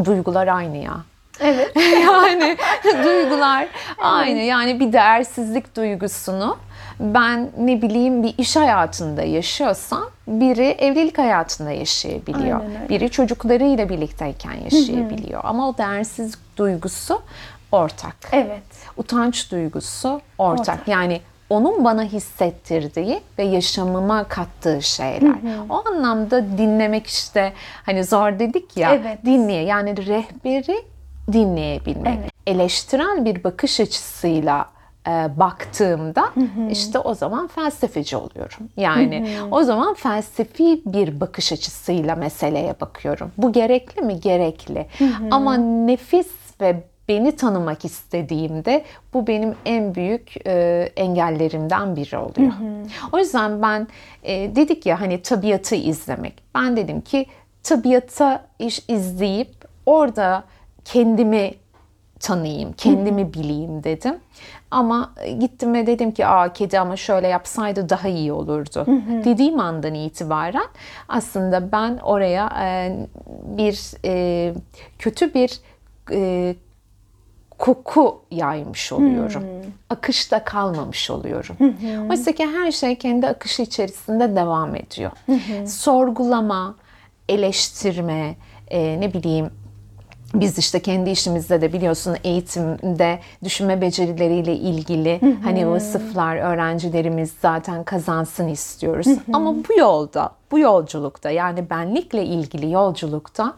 [0.05, 0.97] duygular aynı ya.
[1.39, 1.71] Evet.
[2.05, 2.57] yani
[3.03, 3.67] duygular
[3.97, 4.39] aynı.
[4.39, 6.57] Yani bir değersizlik duygusunu
[6.99, 12.59] ben ne bileyim bir iş hayatında yaşıyorsam biri evlilik hayatında yaşayabiliyor.
[12.59, 12.89] Aynen öyle.
[12.89, 15.41] Biri çocuklarıyla birlikteyken yaşayabiliyor.
[15.43, 17.21] Ama o değersizlik duygusu
[17.73, 18.15] ortak.
[18.31, 18.63] Evet.
[18.97, 20.59] Utanç duygusu ortak.
[20.59, 20.87] Ortak.
[20.87, 25.35] Yani onun bana hissettirdiği ve yaşamıma kattığı şeyler.
[25.69, 27.53] O anlamda dinlemek işte
[27.85, 29.25] hani zor dedik ya Evet.
[29.25, 30.83] dinleye yani rehberi
[31.31, 32.19] dinleyebilmek.
[32.21, 32.31] Evet.
[32.47, 34.65] Eleştirel bir bakış açısıyla
[35.07, 36.29] e, baktığımda
[36.69, 38.69] işte o zaman felsefeci oluyorum.
[38.77, 43.31] Yani o zaman felsefi bir bakış açısıyla meseleye bakıyorum.
[43.37, 44.19] Bu gerekli mi?
[44.19, 44.87] Gerekli.
[45.31, 46.27] Ama nefis
[46.61, 52.53] ve beni tanımak istediğimde bu benim en büyük e, engellerimden biri oluyor.
[53.11, 53.87] O yüzden ben
[54.23, 56.33] e, dedik ya hani tabiatı izlemek.
[56.55, 57.25] Ben dedim ki
[57.63, 59.53] tabiata iş izleyip
[59.85, 60.43] orada
[60.85, 61.53] kendimi
[62.19, 64.15] tanıyayım, kendimi bileyim dedim.
[64.71, 68.85] Ama gittim ve dedim ki aa kedi ama şöyle yapsaydı daha iyi olurdu.
[69.25, 70.67] Dediğim andan itibaren
[71.09, 72.97] aslında ben oraya e,
[73.57, 74.53] bir e,
[74.99, 75.59] kötü bir
[76.11, 76.55] e,
[77.57, 79.43] koku yaymış oluyorum.
[79.89, 81.55] Akışta kalmamış oluyorum.
[82.09, 85.11] Oysa ki her şey kendi akışı içerisinde devam ediyor.
[85.65, 86.75] Sorgulama,
[87.29, 88.35] eleştirme,
[88.67, 89.49] e, ne bileyim
[90.33, 98.47] biz işte kendi işimizde de biliyorsun eğitimde düşünme becerileriyle ilgili hani vasıflar öğrencilerimiz zaten kazansın
[98.47, 99.07] istiyoruz.
[99.33, 103.53] Ama bu yolda, bu yolculukta yani benlikle ilgili yolculukta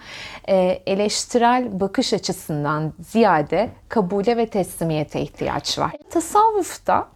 [0.49, 5.91] e, eleştirel bakış açısından ziyade kabule ve teslimiyete ihtiyaç var.
[6.09, 7.07] Tasavvufta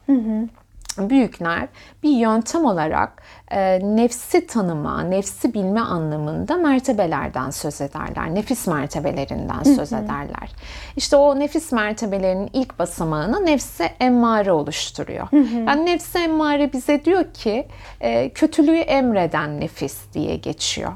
[1.00, 1.68] büyükler
[2.04, 8.36] bir yöntem olarak e, nefsi tanıma, nefsi bilme anlamında mertebelerden söz ederler.
[8.36, 10.50] Nefis mertebelerinden söz ederler.
[10.96, 15.28] İşte o nefis mertebelerinin ilk basamağını nefsi emmare oluşturuyor.
[15.68, 17.68] Yani nefsi emmare bize diyor ki
[18.02, 20.92] e, kötülüğü emreden nefis diye geçiyor.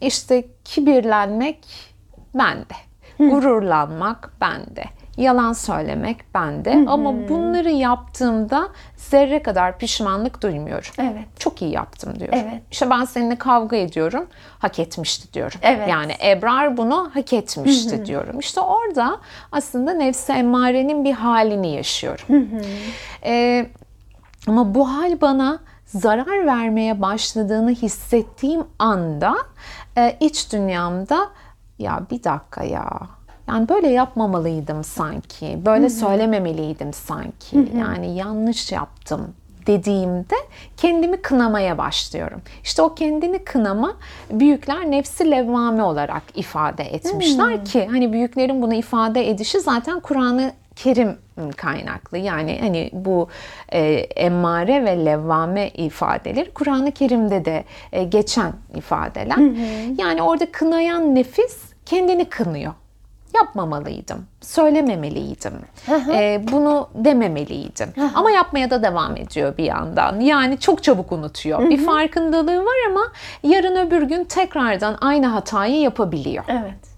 [0.00, 1.58] İşte kibirlenmek
[2.34, 2.74] bende,
[3.18, 4.84] gururlanmak bende
[5.16, 10.90] yalan söylemek bende ama bunları yaptığımda zerre kadar pişmanlık duymuyorum.
[10.98, 11.24] Evet.
[11.38, 12.38] Çok iyi yaptım diyorum.
[12.42, 12.62] Evet.
[12.70, 14.26] İşte ben seninle kavga ediyorum,
[14.58, 15.60] hak etmişti diyorum.
[15.62, 15.88] Evet.
[15.88, 18.38] Yani Ebrar bunu hak etmişti diyorum.
[18.38, 19.18] İşte orada
[19.52, 22.48] aslında nefsi emmarenin bir halini yaşıyorum.
[23.24, 23.66] Ee,
[24.46, 29.36] ama bu hal bana zarar vermeye başladığını hissettiğim anda
[29.98, 31.28] e, iç dünyamda
[31.78, 32.90] ya bir dakika ya
[33.48, 39.34] yani böyle yapmamalıydım sanki, böyle söylememeliydim sanki, yani yanlış yaptım
[39.66, 40.34] dediğimde
[40.76, 42.42] kendimi kınamaya başlıyorum.
[42.62, 43.96] İşte o kendini kınama
[44.30, 51.18] büyükler nefsi levvame olarak ifade etmişler ki hani büyüklerin bunu ifade edişi zaten Kur'an-ı Kerim
[51.56, 52.18] kaynaklı.
[52.18, 53.28] Yani hani bu
[53.72, 53.80] e,
[54.16, 59.38] emmare ve levvame ifadeleri Kur'an-ı Kerim'de de e, geçen ifadeler.
[59.98, 62.72] Yani orada kınayan nefis kendini kınıyor
[63.34, 65.52] yapmamalıydım, söylememeliydim,
[65.88, 67.92] Ee, bunu dememeliydim.
[68.14, 70.20] Ama yapmaya da devam ediyor bir yandan.
[70.20, 71.70] Yani çok çabuk unutuyor.
[71.70, 73.02] Bir farkındalığı var ama
[73.42, 76.44] yarın öbür gün tekrardan aynı hatayı yapabiliyor.
[76.48, 76.92] Evet.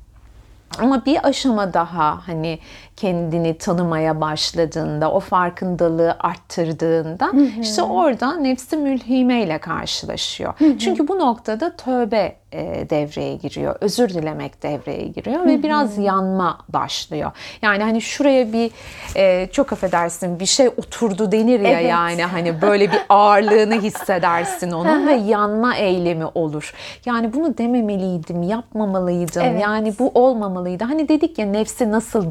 [0.78, 2.58] Ama bir aşama daha hani
[2.96, 10.54] kendini tanımaya başladığında, o farkındalığı arttırdığında işte orada nefsi mülhime ile karşılaşıyor.
[10.78, 17.30] Çünkü bu noktada tövbe e, devreye giriyor, özür dilemek devreye giriyor ve biraz yanma başlıyor.
[17.62, 18.70] Yani hani şuraya bir
[19.16, 21.90] e, çok affedersin bir şey oturdu denir ya Evet.
[21.90, 26.74] yani hani böyle bir ağırlığını hissedersin onun ve yanma eylemi olur.
[27.06, 29.42] Yani bunu dememeliydim, yapmamalıydım.
[29.42, 29.62] Evet.
[29.62, 30.84] Yani bu olmamalıydı.
[30.84, 32.30] Hani dedik ya nefsi nasıl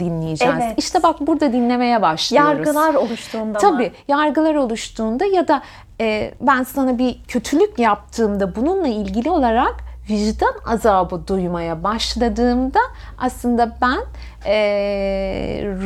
[0.55, 0.73] dinleyeceğiz?
[0.77, 0.83] Evet.
[0.83, 2.49] İşte bak burada dinlemeye başlıyoruz.
[2.49, 3.57] Yargılar oluştuğunda mı?
[3.59, 5.61] Tabii yargılar oluştuğunda ya da
[6.01, 9.75] e, ben sana bir kötülük yaptığımda bununla ilgili olarak
[10.09, 12.79] vicdan azabı duymaya başladığımda
[13.17, 13.99] aslında ben
[14.45, 14.55] e,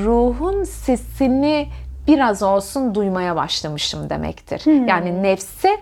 [0.06, 1.68] ruhun sesini
[2.08, 4.88] biraz olsun duymaya başlamışım demektir.
[4.88, 5.78] Yani nefse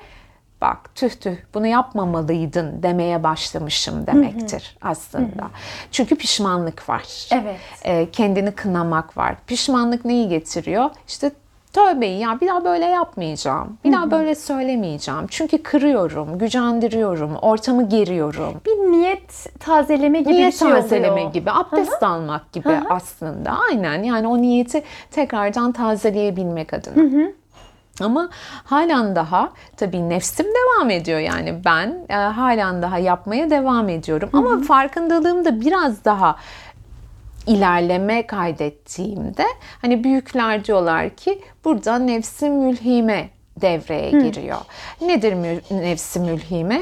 [0.66, 5.50] bak tüh tüh bunu yapmamalıydın demeye başlamışım demektir aslında.
[5.92, 7.28] Çünkü pişmanlık var.
[7.32, 7.60] Evet.
[7.84, 9.36] E, kendini kınamak var.
[9.48, 10.90] Pişmanlık neyi getiriyor?
[11.08, 11.32] İşte
[11.74, 13.78] tövbeyi ya bir daha böyle yapmayacağım.
[13.86, 15.28] Bir daha böyle söylemeyeceğim.
[15.30, 18.62] Çünkü kırıyorum, gücendiriyorum, ortamı geriyorum.
[18.66, 21.34] Bir niyet tazeleme gibi Niyet bir şey tazeleme oluyor.
[21.34, 23.58] gibi, abdest almak gibi aslında.
[23.70, 27.04] Aynen yani o niyeti tekrardan tazeleyebilmek adına.
[28.02, 28.30] Ama
[28.64, 34.30] halen daha tabii nefsim devam ediyor yani ben e, halen daha yapmaya devam ediyorum.
[34.34, 36.36] Ama farkındalığım da biraz daha
[37.48, 39.46] ilerleme kaydettiğimde
[39.82, 43.30] hani büyükler diyorlar ki burada nefsi mülhime
[43.62, 44.58] devreye giriyor.
[45.02, 46.82] Nedir mü- nefsi mülhime?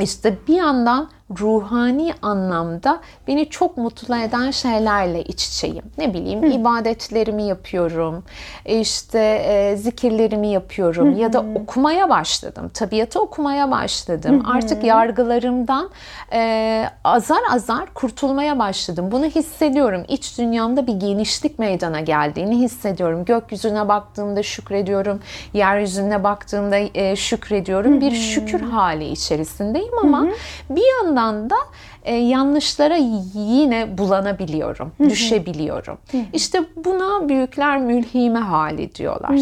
[0.00, 1.10] İşte bir yandan
[1.40, 5.84] ruhani anlamda beni çok mutlu eden şeylerle iç içeyim.
[5.98, 8.24] Ne bileyim ibadetlerimi yapıyorum,
[8.64, 12.70] işte e, zikirlerimi yapıyorum ya da okumaya başladım.
[12.74, 14.44] Tabiatı okumaya başladım.
[14.46, 15.90] Artık yargılarımdan
[16.32, 19.08] e, azar azar kurtulmaya başladım.
[19.12, 20.04] Bunu hissediyorum.
[20.08, 23.24] İç dünyamda bir genişlik meydana geldiğini hissediyorum.
[23.24, 25.20] Gökyüzüne baktığımda şükrediyorum.
[25.52, 28.00] Yeryüzüne baktığımda e, şükrediyorum.
[28.00, 30.26] Bir şükür hali içerisindeyim ama
[30.70, 31.17] bir yandan
[31.50, 31.56] da
[32.04, 32.96] e, yanlışlara
[33.34, 35.98] yine bulanabiliyorum, düşebiliyorum.
[36.32, 39.34] İşte buna büyükler mülhime hali diyorlar.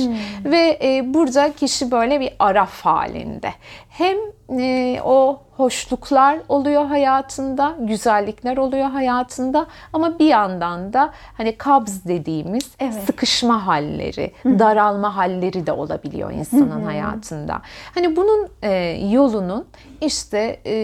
[0.44, 3.50] Ve e, burada kişi böyle bir araf halinde.
[3.88, 4.16] Hem
[4.60, 12.70] e, o hoşluklar oluyor hayatında, güzellikler oluyor hayatında ama bir yandan da hani kabz dediğimiz
[12.80, 12.94] Evet.
[12.94, 17.62] sıkışma halleri, daralma halleri de olabiliyor insanın hayatında.
[17.94, 18.72] Hani bunun e,
[19.10, 19.64] yolunun
[20.00, 20.74] işte e,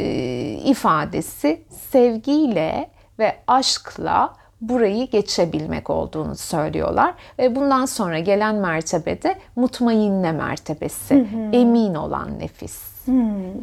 [0.64, 7.14] ifadesi sevgiyle ve aşkla burayı geçebilmek olduğunu söylüyorlar.
[7.38, 12.92] Ve bundan sonra gelen mertebede mutmainne mertebesi, emin olan nefis.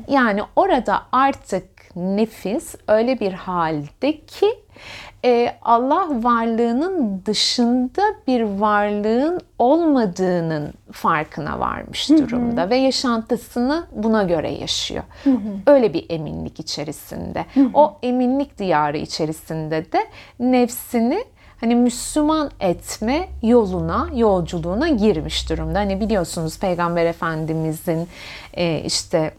[0.10, 4.48] Yani orada artık nefis öyle bir halde ki
[5.26, 15.04] e, Allah varlığının dışında bir varlığın olmadığının farkına varmış durumda ve yaşantısını buna göre yaşıyor.
[15.68, 17.46] Öyle bir eminlik içerisinde.
[17.74, 20.08] O eminlik diyarı içerisinde de
[20.40, 21.24] nefsini
[21.62, 25.80] hani Müslüman etme yoluna, yolculuğuna girmiş durumda.
[25.80, 28.08] Hani biliyorsunuz Peygamber Efendimizin
[28.54, 29.32] e, işte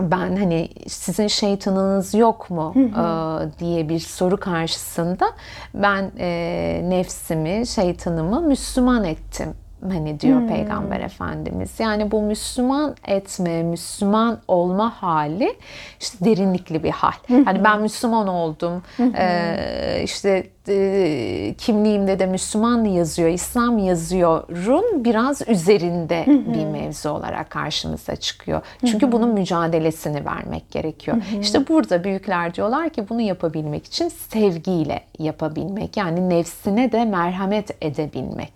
[0.00, 5.26] ben hani sizin şeytanınız yok mu e, diye bir soru karşısında
[5.74, 11.80] ben e, nefsimi, şeytanımı Müslüman ettim hani diyor Peygamber Efendimiz.
[11.80, 15.56] Yani bu Müslüman etme, Müslüman olma hali
[16.00, 17.12] işte derinlikli bir hal.
[17.44, 18.82] Hani ben Müslüman oldum,
[19.16, 28.16] e, işte e, kimliğimde de Müslüman yazıyor, İslam yazıyorun biraz üzerinde bir mevzu olarak karşımıza
[28.16, 28.60] çıkıyor.
[28.86, 31.16] Çünkü bunun mücadelesini vermek gerekiyor.
[31.40, 35.96] İşte burada büyükler diyorlar ki bunu yapabilmek için sevgiyle yapabilmek.
[35.96, 38.52] Yani nefsine de merhamet edebilmek.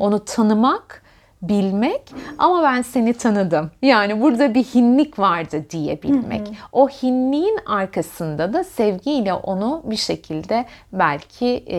[0.00, 1.02] Onu tanımak,
[1.42, 2.02] bilmek
[2.38, 3.70] ama ben seni tanıdım.
[3.82, 6.48] Yani burada bir hinlik vardı diyebilmek.
[6.72, 11.78] O hinliğin arkasında da sevgiyle onu bir şekilde belki e,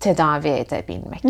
[0.00, 1.22] tedavi edebilmek.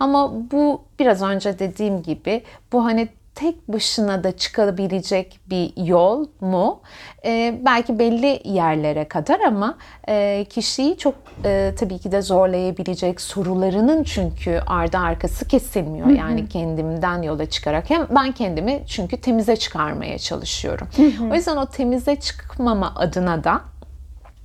[0.00, 2.42] Ama bu biraz önce dediğim gibi
[2.72, 6.80] bu hani tek başına da çıkabilecek bir yol mu?
[7.24, 11.14] Ee, belki belli yerlere kadar ama e, kişiyi çok
[11.44, 16.06] e, tabii ki de zorlayabilecek sorularının çünkü ardı arkası kesilmiyor.
[16.08, 20.88] Yani kendimden yola çıkarak hem ben kendimi çünkü temize çıkarmaya çalışıyorum.
[21.32, 23.60] O yüzden o temize çıkmama adına da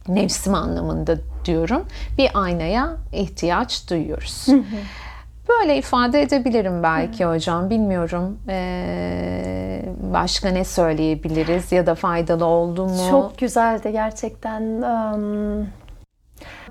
[0.08, 1.86] nefsim anlamında diyorum
[2.18, 4.46] bir aynaya ihtiyaç duyuyoruz.
[5.50, 7.70] Böyle ifade edebilirim belki hocam.
[7.70, 9.82] Bilmiyorum ee,
[10.14, 13.10] başka ne söyleyebiliriz ya da faydalı oldu mu?
[13.10, 14.62] Çok güzeldi gerçekten.
[14.62, 15.68] Im,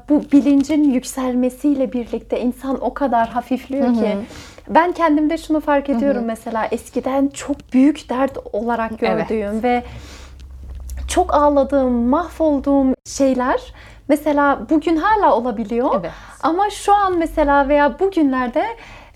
[0.09, 4.17] Bu bilincin yükselmesiyle birlikte insan o kadar hafifliyor ki.
[4.69, 9.29] Ben kendimde şunu fark ediyorum mesela eskiden çok büyük dert olarak Evet.
[9.29, 9.83] gördüğüm ve
[11.09, 13.61] çok ağladığım, mahvolduğum şeyler
[14.09, 15.91] mesela bugün hala olabiliyor.
[16.01, 16.11] Evet.
[16.43, 18.67] Ama şu an mesela veya bugünlerde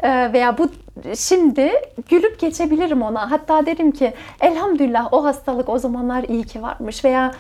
[0.03, 0.69] e, veya bu
[1.17, 1.73] şimdi
[2.09, 3.31] gülüp geçebilirim ona.
[3.31, 7.31] Hatta derim ki elhamdülillah o hastalık o zamanlar iyi ki varmış veya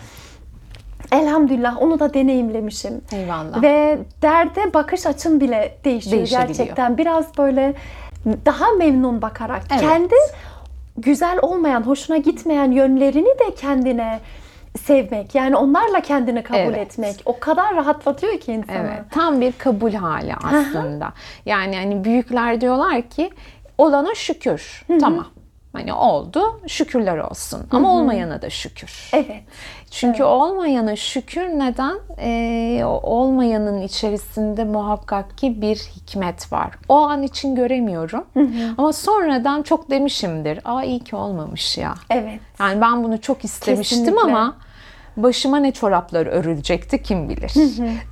[1.13, 3.01] elhamdülillah onu da deneyimlemişim.
[3.13, 3.63] Eyvallah.
[3.63, 6.99] Ve derde bakış açın bile değişiyor gerçekten.
[6.99, 7.75] Biraz böyle
[8.47, 9.81] daha memnun bakarak Evet.
[9.81, 10.15] kendi
[10.99, 14.21] güzel olmayan, hoşuna gitmeyen yönlerini de kendine
[14.79, 15.35] sevmek.
[15.35, 16.79] Yani onlarla kendini kabul Evet.
[16.79, 17.17] etmek.
[17.25, 18.77] O kadar rahatlatıyor ki insanı.
[18.79, 21.13] Evet, tam bir kabul hali aslında.
[21.47, 23.31] yani hani büyükler diyorlar ki
[23.79, 24.85] olana şükür.
[25.01, 25.27] Tamam.
[25.73, 27.61] Hani oldu, şükürler olsun.
[27.71, 29.11] Ama olmayana da şükür.
[29.13, 29.43] Evet.
[29.91, 31.99] Çünkü olmayana şükür neden?
[32.19, 36.71] Ee, olmayanın içerisinde muhakkak ki bir hikmet var.
[36.89, 38.25] O an için göremiyorum.
[38.79, 40.61] Ama sonradan çok demişimdir.
[40.65, 41.95] Aa iyi ki olmamış ya.
[42.11, 42.41] Evet.
[42.61, 44.23] Yani ben bunu çok istemiştim Kesinlikle.
[44.23, 44.57] ama
[45.16, 47.53] başıma ne çoraplar örülecekti kim bilir.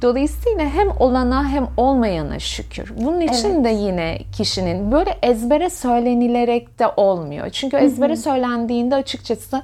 [0.02, 2.92] Dolayısıyla hem olana hem olmayana şükür.
[3.00, 7.50] Bunun için de yine kişinin böyle ezbere söylenilerek de olmuyor.
[7.50, 9.62] Çünkü ezbere söylendiğinde açıkçası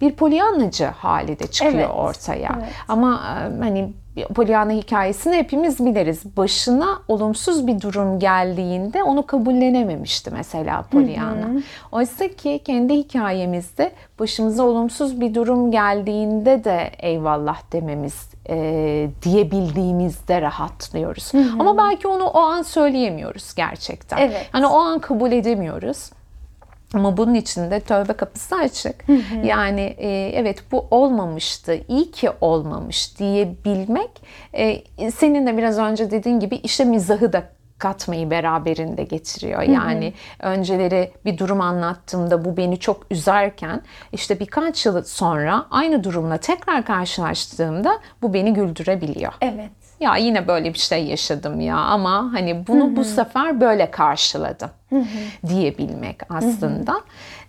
[0.00, 2.54] bir polyanlıcı hali de çıkıyor Evet, ortaya.
[2.58, 2.68] evet.
[2.88, 3.92] Ama e, hani
[4.34, 6.36] Pollyanna hikayesini hepimiz biliriz.
[6.36, 11.48] Başına olumsuz bir durum geldiğinde onu kabullenememişti mesela Pollyanna.
[11.92, 21.32] Oysa ki kendi hikayemizde başımıza olumsuz bir durum geldiğinde de eyvallah dememiz e, diyebildiğimizde rahatlıyoruz.
[21.58, 24.18] Ama belki onu o an söyleyemiyoruz gerçekten.
[24.18, 24.48] Evet.
[24.52, 26.10] Hani o an kabul edemiyoruz.
[26.94, 29.04] Ama bunun için de tövbe kapısı açık.
[29.44, 34.10] Yani e, evet bu olmamıştı, iyi ki olmamış diyebilmek
[34.52, 37.42] e, senin de biraz önce dediğin gibi işte mizahı da
[37.78, 39.62] katmayı beraberinde getiriyor.
[39.62, 43.82] Yani önceleri bir durum anlattığımda bu beni çok üzerken
[44.12, 49.32] işte birkaç yıl sonra aynı durumla tekrar karşılaştığımda bu beni güldürebiliyor.
[49.40, 49.83] Evet.
[50.04, 54.70] Ya yine böyle bir şey yaşadım ya ama hani bunu bu sefer böyle karşıladım
[55.48, 57.00] diyebilmek aslında.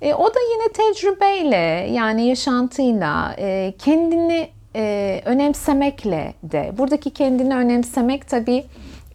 [0.01, 6.71] E, o da yine tecrübeyle yani yaşantıyla e, kendini e, önemsemekle de.
[6.77, 8.65] Buradaki kendini önemsemek tabii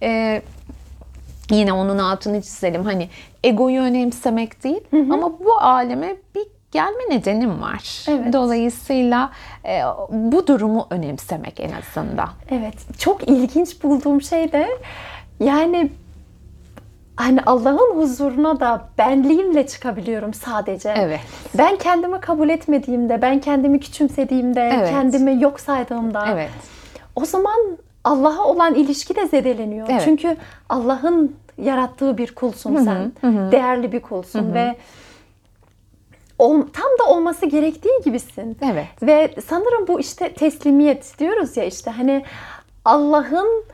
[0.03, 0.43] e,
[1.51, 3.09] yine onun altını çizelim hani
[3.45, 4.81] egoyu önemsemek değil
[5.13, 8.05] ama bu aleme bir gelme nedenim var.
[8.09, 8.33] Evet.
[8.33, 9.31] Dolayısıyla
[9.65, 12.29] e, bu durumu önemsemek en azından.
[12.51, 12.99] Evet.
[12.99, 14.69] Çok ilginç bulduğum şey de
[15.41, 15.91] yani
[17.17, 20.95] hani Allah'ın huzuruna da benliğimle çıkabiliyorum sadece.
[20.97, 21.21] Evet.
[21.59, 24.91] Ben kendimi kabul etmediğimde, ben kendimi küçümsediğimde, Evet.
[24.91, 26.51] kendimi yok saydığımda Evet.
[27.17, 29.87] o zaman Allah'a olan ilişki de zedeleniyor.
[29.91, 30.03] Evet.
[30.05, 30.37] Çünkü
[30.69, 33.13] Allah'ın yarattığı bir kulsun sen.
[33.53, 34.77] Değerli bir kulsun ve
[36.41, 38.59] ol- tam da olması gerektiği gibisin.
[38.73, 38.87] Evet.
[39.03, 42.25] Ve sanırım bu işte teslimiyet diyoruz ya işte hani
[42.85, 43.65] Allah'ın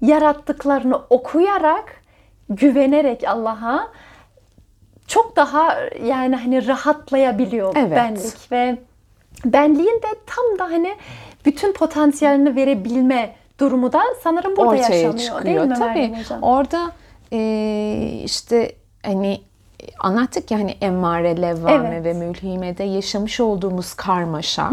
[0.00, 2.02] yarattıklarını okuyarak,
[2.50, 3.88] güvenerek Allah'a
[5.06, 7.96] çok daha yani hani rahatlayabiliyor Evet.
[7.96, 8.78] benlik ve
[9.44, 10.94] benliğin de tam da hani
[11.46, 15.44] bütün potansiyelini verebilme durumu da sanırım burada ortaya yaşanıyor çıkıyor.
[15.44, 16.42] değil mi Tabii Hocam?
[16.42, 16.90] orada
[17.32, 17.40] e,
[18.24, 18.72] işte
[19.04, 19.40] hani
[19.98, 22.04] anlattık ya hani emmare, levvame Evet.
[22.04, 24.70] ve mülhimede yaşamış olduğumuz karmaşa,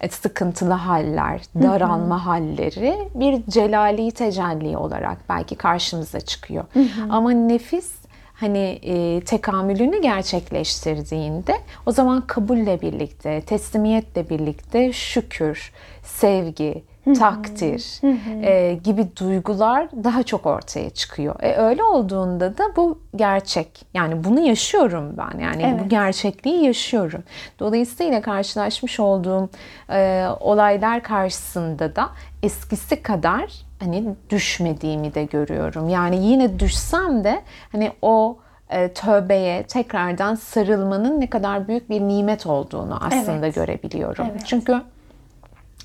[0.00, 6.64] e, sıkıntılı haller, daralma halleri bir celali tecelli olarak belki karşımıza çıkıyor.
[7.10, 7.92] Ama nefis
[8.34, 11.54] hani e, tekamülünü gerçekleştirdiğinde
[11.86, 16.84] o zaman kabulle birlikte, teslimiyetle birlikte şükür, sevgi,
[17.14, 18.00] takdir
[18.42, 21.36] e, gibi duygular daha çok ortaya çıkıyor.
[21.42, 23.86] E, öyle olduğunda da bu gerçek.
[23.94, 25.38] Yani bunu yaşıyorum ben.
[25.38, 25.90] Yani bu Evet.
[25.90, 27.22] gerçekliği yaşıyorum.
[27.60, 29.48] Dolayısıyla karşılaşmış olduğum
[29.90, 32.08] e, olaylar karşısında da
[32.42, 35.88] eskisi kadar hani düşmediğimi de görüyorum.
[35.88, 37.42] Yani yine düşsem de
[37.72, 38.36] hani o
[38.70, 43.54] e, tövbeye tekrardan sarılmanın ne kadar büyük bir nimet olduğunu aslında Evet.
[43.54, 44.26] görebiliyorum.
[44.30, 44.42] Evet.
[44.46, 44.82] Çünkü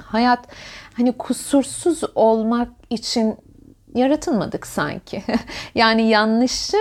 [0.03, 0.39] hayat
[1.01, 3.35] hani kusursuz olmak için
[3.95, 5.23] yaratılmadık sanki.
[5.75, 6.77] yani yanlışı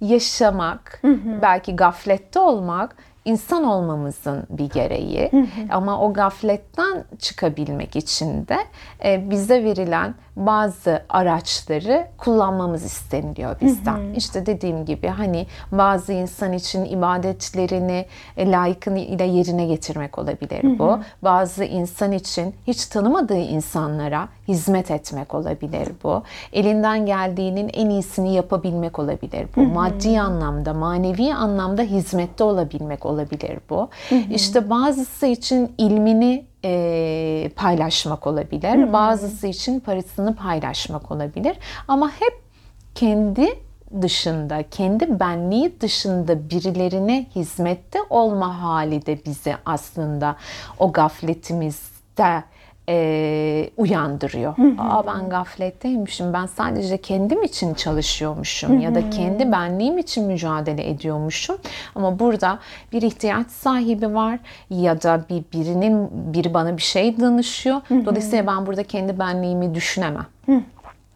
[0.00, 1.02] yaşamak,
[1.42, 5.30] belki gaflette olmak insan olmamızın bir gereği.
[5.70, 8.58] Ama o gafletten çıkabilmek için de
[9.04, 14.14] e, bize verilen bazı araçları kullanmamız isteniliyor bizden.
[14.16, 18.06] İşte dediğim gibi hani bazı insan için ibadetlerini
[18.36, 20.98] e, layıkıyla yerine getirmek olabilir bu.
[21.22, 26.22] Bazı insan için hiç tanımadığı insanlara hizmet etmek olabilir bu.
[26.52, 29.60] Elinden geldiğinin en iyisini yapabilmek olabilir bu.
[29.60, 33.13] Maddi anlamda, manevi anlamda hizmette olabilmek olabilir
[33.70, 33.88] bu.
[34.30, 38.92] İşte bazısı için ilmini e, paylaşmak olabilir.
[38.92, 41.56] Bazısı için parasını paylaşmak olabilir.
[41.88, 42.42] Ama hep
[42.94, 43.48] kendi
[44.02, 50.36] dışında, kendi benliği dışında birilerine hizmette olma hali de bizi aslında
[50.78, 52.44] o gafletimizde
[52.88, 54.54] e, uyandırıyor.
[54.78, 56.32] Aa ben gafletteymişim.
[56.32, 61.56] Ben sadece kendim için çalışıyormuşum ya da kendi benliğim için mücadele ediyormuşum.
[61.94, 62.58] Ama burada
[62.92, 64.38] bir ihtiyaç sahibi var
[64.70, 67.80] ya da bir birinin biri bana bir şey danışıyor.
[68.06, 70.26] Dolayısıyla ben burada kendi benliğimi düşünemem.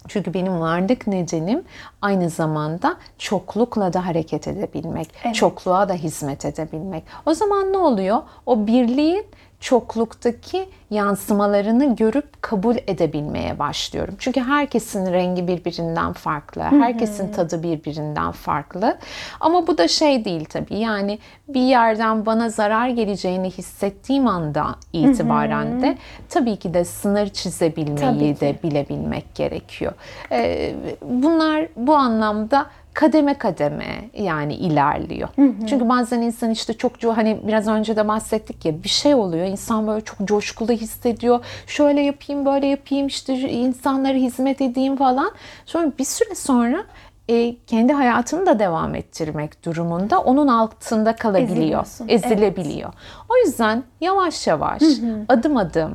[0.08, 1.62] Çünkü benim varlık nedenim
[2.02, 7.04] aynı zamanda çoklukla da hareket edebilmek, çokluğa da hizmet edebilmek.
[7.26, 8.18] O zaman ne oluyor?
[8.46, 9.26] O birliğin
[9.60, 14.14] çokluktaki yansımalarını görüp kabul edebilmeye başlıyorum.
[14.18, 18.98] Çünkü herkesin rengi birbirinden farklı, herkesin tadı birbirinden farklı.
[19.40, 20.78] Ama bu da şey değil tabii.
[20.78, 25.98] Yani bir yerden bana zarar geleceğini hissettiğim anda itibaren de
[26.28, 29.92] tabii ki de sınır çizebilmeyi de bilebilmek gerekiyor.
[30.32, 32.66] Ee, bunlar bu anlamda
[32.98, 35.28] kademe kademe yani ilerliyor.
[35.68, 39.46] Çünkü bazen insan işte çok hani biraz önce de bahsettik ya bir şey oluyor.
[39.46, 41.44] insan böyle çok coşkulu hissediyor.
[41.66, 45.30] Şöyle yapayım, böyle yapayım işte insanlara hizmet edeyim falan.
[45.66, 46.84] Sonra bir süre sonra
[47.28, 52.92] e, kendi hayatını da devam ettirmek durumunda onun altında kalabiliyor, ezilebiliyor.
[53.28, 54.82] O yüzden yavaş yavaş,
[55.28, 55.94] adım adım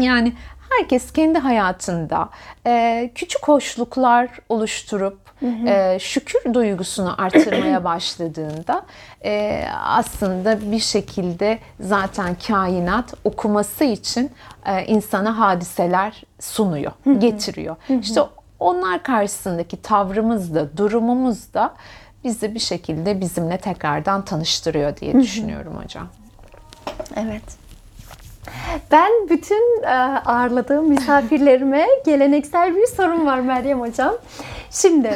[0.00, 0.32] yani
[0.78, 2.28] herkes kendi hayatında
[2.66, 5.21] e, küçük hoşluklar oluşturup
[5.66, 8.84] e, şükür duygusunu artırmaya başladığında
[9.24, 14.30] e, aslında bir şekilde zaten kainat okuması için
[14.66, 17.76] e, insana hadiseler sunuyor, getiriyor.
[18.00, 18.20] İşte
[18.60, 21.74] onlar karşısındaki tavrımız da, durumumuz da
[22.24, 26.08] bizi bir şekilde bizimle tekrardan tanıştırıyor diye düşünüyorum hocam.
[27.16, 27.61] Evet.
[28.90, 29.88] Ben bütün e,
[30.26, 34.14] ağırladığım misafirlerime geleneksel bir sorum var Meryem Hocam.
[34.70, 35.14] Şimdi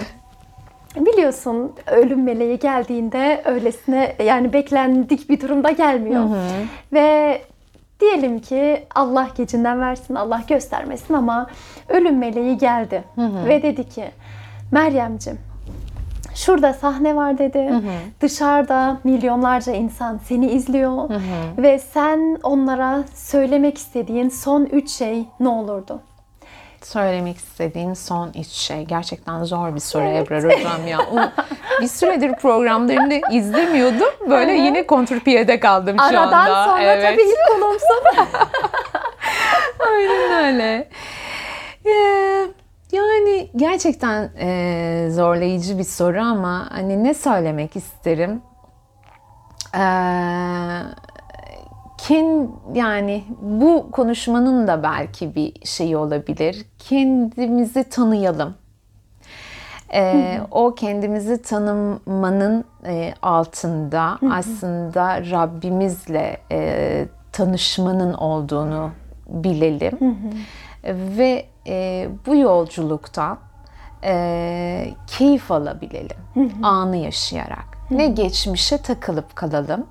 [0.96, 6.24] biliyorsun ölüm meleği geldiğinde öylesine yani beklendik bir durumda gelmiyor.
[6.92, 7.40] Ve
[8.00, 11.46] diyelim ki Allah gecinden versin, Allah göstermesin ama
[11.88, 13.04] ölüm meleği geldi
[13.48, 14.10] ve dedi ki
[14.72, 15.38] Meryemcim
[16.46, 17.70] Şurada sahne var dedi.
[18.20, 21.10] Dışarıda milyonlarca insan seni izliyor
[21.58, 26.00] ve sen onlara söylemek istediğin son üç şey ne olurdu?
[26.82, 28.84] Söylemek istediğim son üç şey.
[28.84, 30.98] Gerçekten zor bir soru Ebrar Hocam ya.
[31.12, 31.42] O-
[31.82, 34.30] bir süredir programlarını izlemiyordum.
[34.30, 36.64] Böyle yine kontrpiyede kaldım şu Aradan anda.
[36.64, 37.04] sonra evet.
[37.10, 38.02] tabii ilk konuğumsun.
[39.90, 40.88] Aynen öyle.
[41.86, 42.46] Ee,
[42.92, 48.42] yani gerçekten e, zorlayıcı bir soru ama hani ne söylemek isterim?
[49.74, 50.82] Ee,
[51.98, 56.66] ken, yani bu konuşmanın da belki bir şeyi olabilir.
[56.78, 58.54] Kendimizi tanıyalım.
[59.94, 68.90] Ee, o kendimizi tanımanın e, altında aslında Rabbimizle e, tanışmanın olduğunu
[69.28, 69.98] bilelim
[71.18, 73.38] ve e, bu yolculuktan
[74.04, 76.16] e, keyif alabilelim
[76.62, 77.66] anı yaşayarak.
[77.90, 79.86] Ne geçmişe takılıp kalalım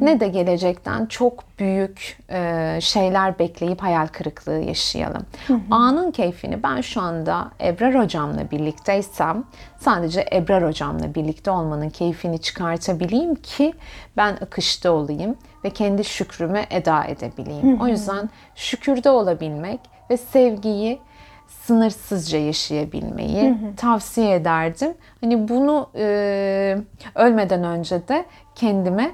[0.00, 5.26] ne de gelecekten çok büyük e, şeyler bekleyip hayal kırıklığı yaşayalım.
[5.70, 9.44] Anın keyfini ben şu anda Ebrar hocamla birlikteysem
[9.80, 13.72] sadece Ebrar hocamla birlikte olmanın keyfini çıkartabileyim ki
[14.16, 17.80] ben akışta olayım ve kendi şükrümü eda edebileyim.
[17.80, 21.00] O yüzden şükürde olabilmek ve sevgiyi
[21.62, 24.94] sınırsızca yaşayabilmeyi tavsiye ederdim.
[25.20, 26.78] Hani bunu e,
[27.14, 28.24] ölmeden önce de
[28.54, 29.10] kendime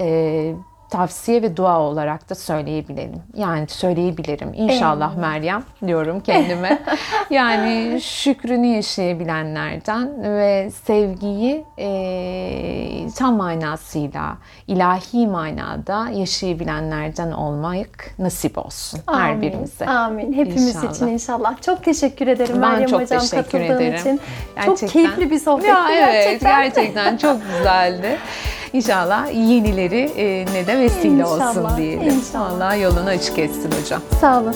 [0.00, 0.54] e,
[0.90, 3.22] tavsiye ve dua olarak da söyleyebilirim.
[3.36, 4.52] Yani söyleyebilirim.
[4.54, 6.78] İnşallah Meryem diyorum kendime.
[7.30, 14.36] yani şükrünü yaşayabilenlerden ve sevgiyi e, tam manasıyla,
[14.66, 19.42] ilahi manada yaşayabilenlerden olmak nasip olsun her Amin.
[19.42, 19.86] birimize.
[19.86, 20.32] Amin.
[20.32, 20.94] Hepimiz İnşallah.
[20.94, 21.62] için inşallah.
[21.62, 23.94] Çok teşekkür ederim Ben Meryem çok Hocam teşekkür ederim.
[23.94, 24.20] için.
[24.56, 24.76] Gerçekten.
[24.76, 26.62] Çok keyifli bir sohbetti Ya evet, gerçekten.
[26.62, 28.18] gerçekten çok güzeldi.
[28.72, 32.08] İnşallah yenileri e, ne de vesile İnşallah, olsun diyelim.
[32.08, 32.50] inşallah.
[32.52, 34.02] Allah yolunu açık etsin hocam.
[34.20, 34.54] Sağ olun.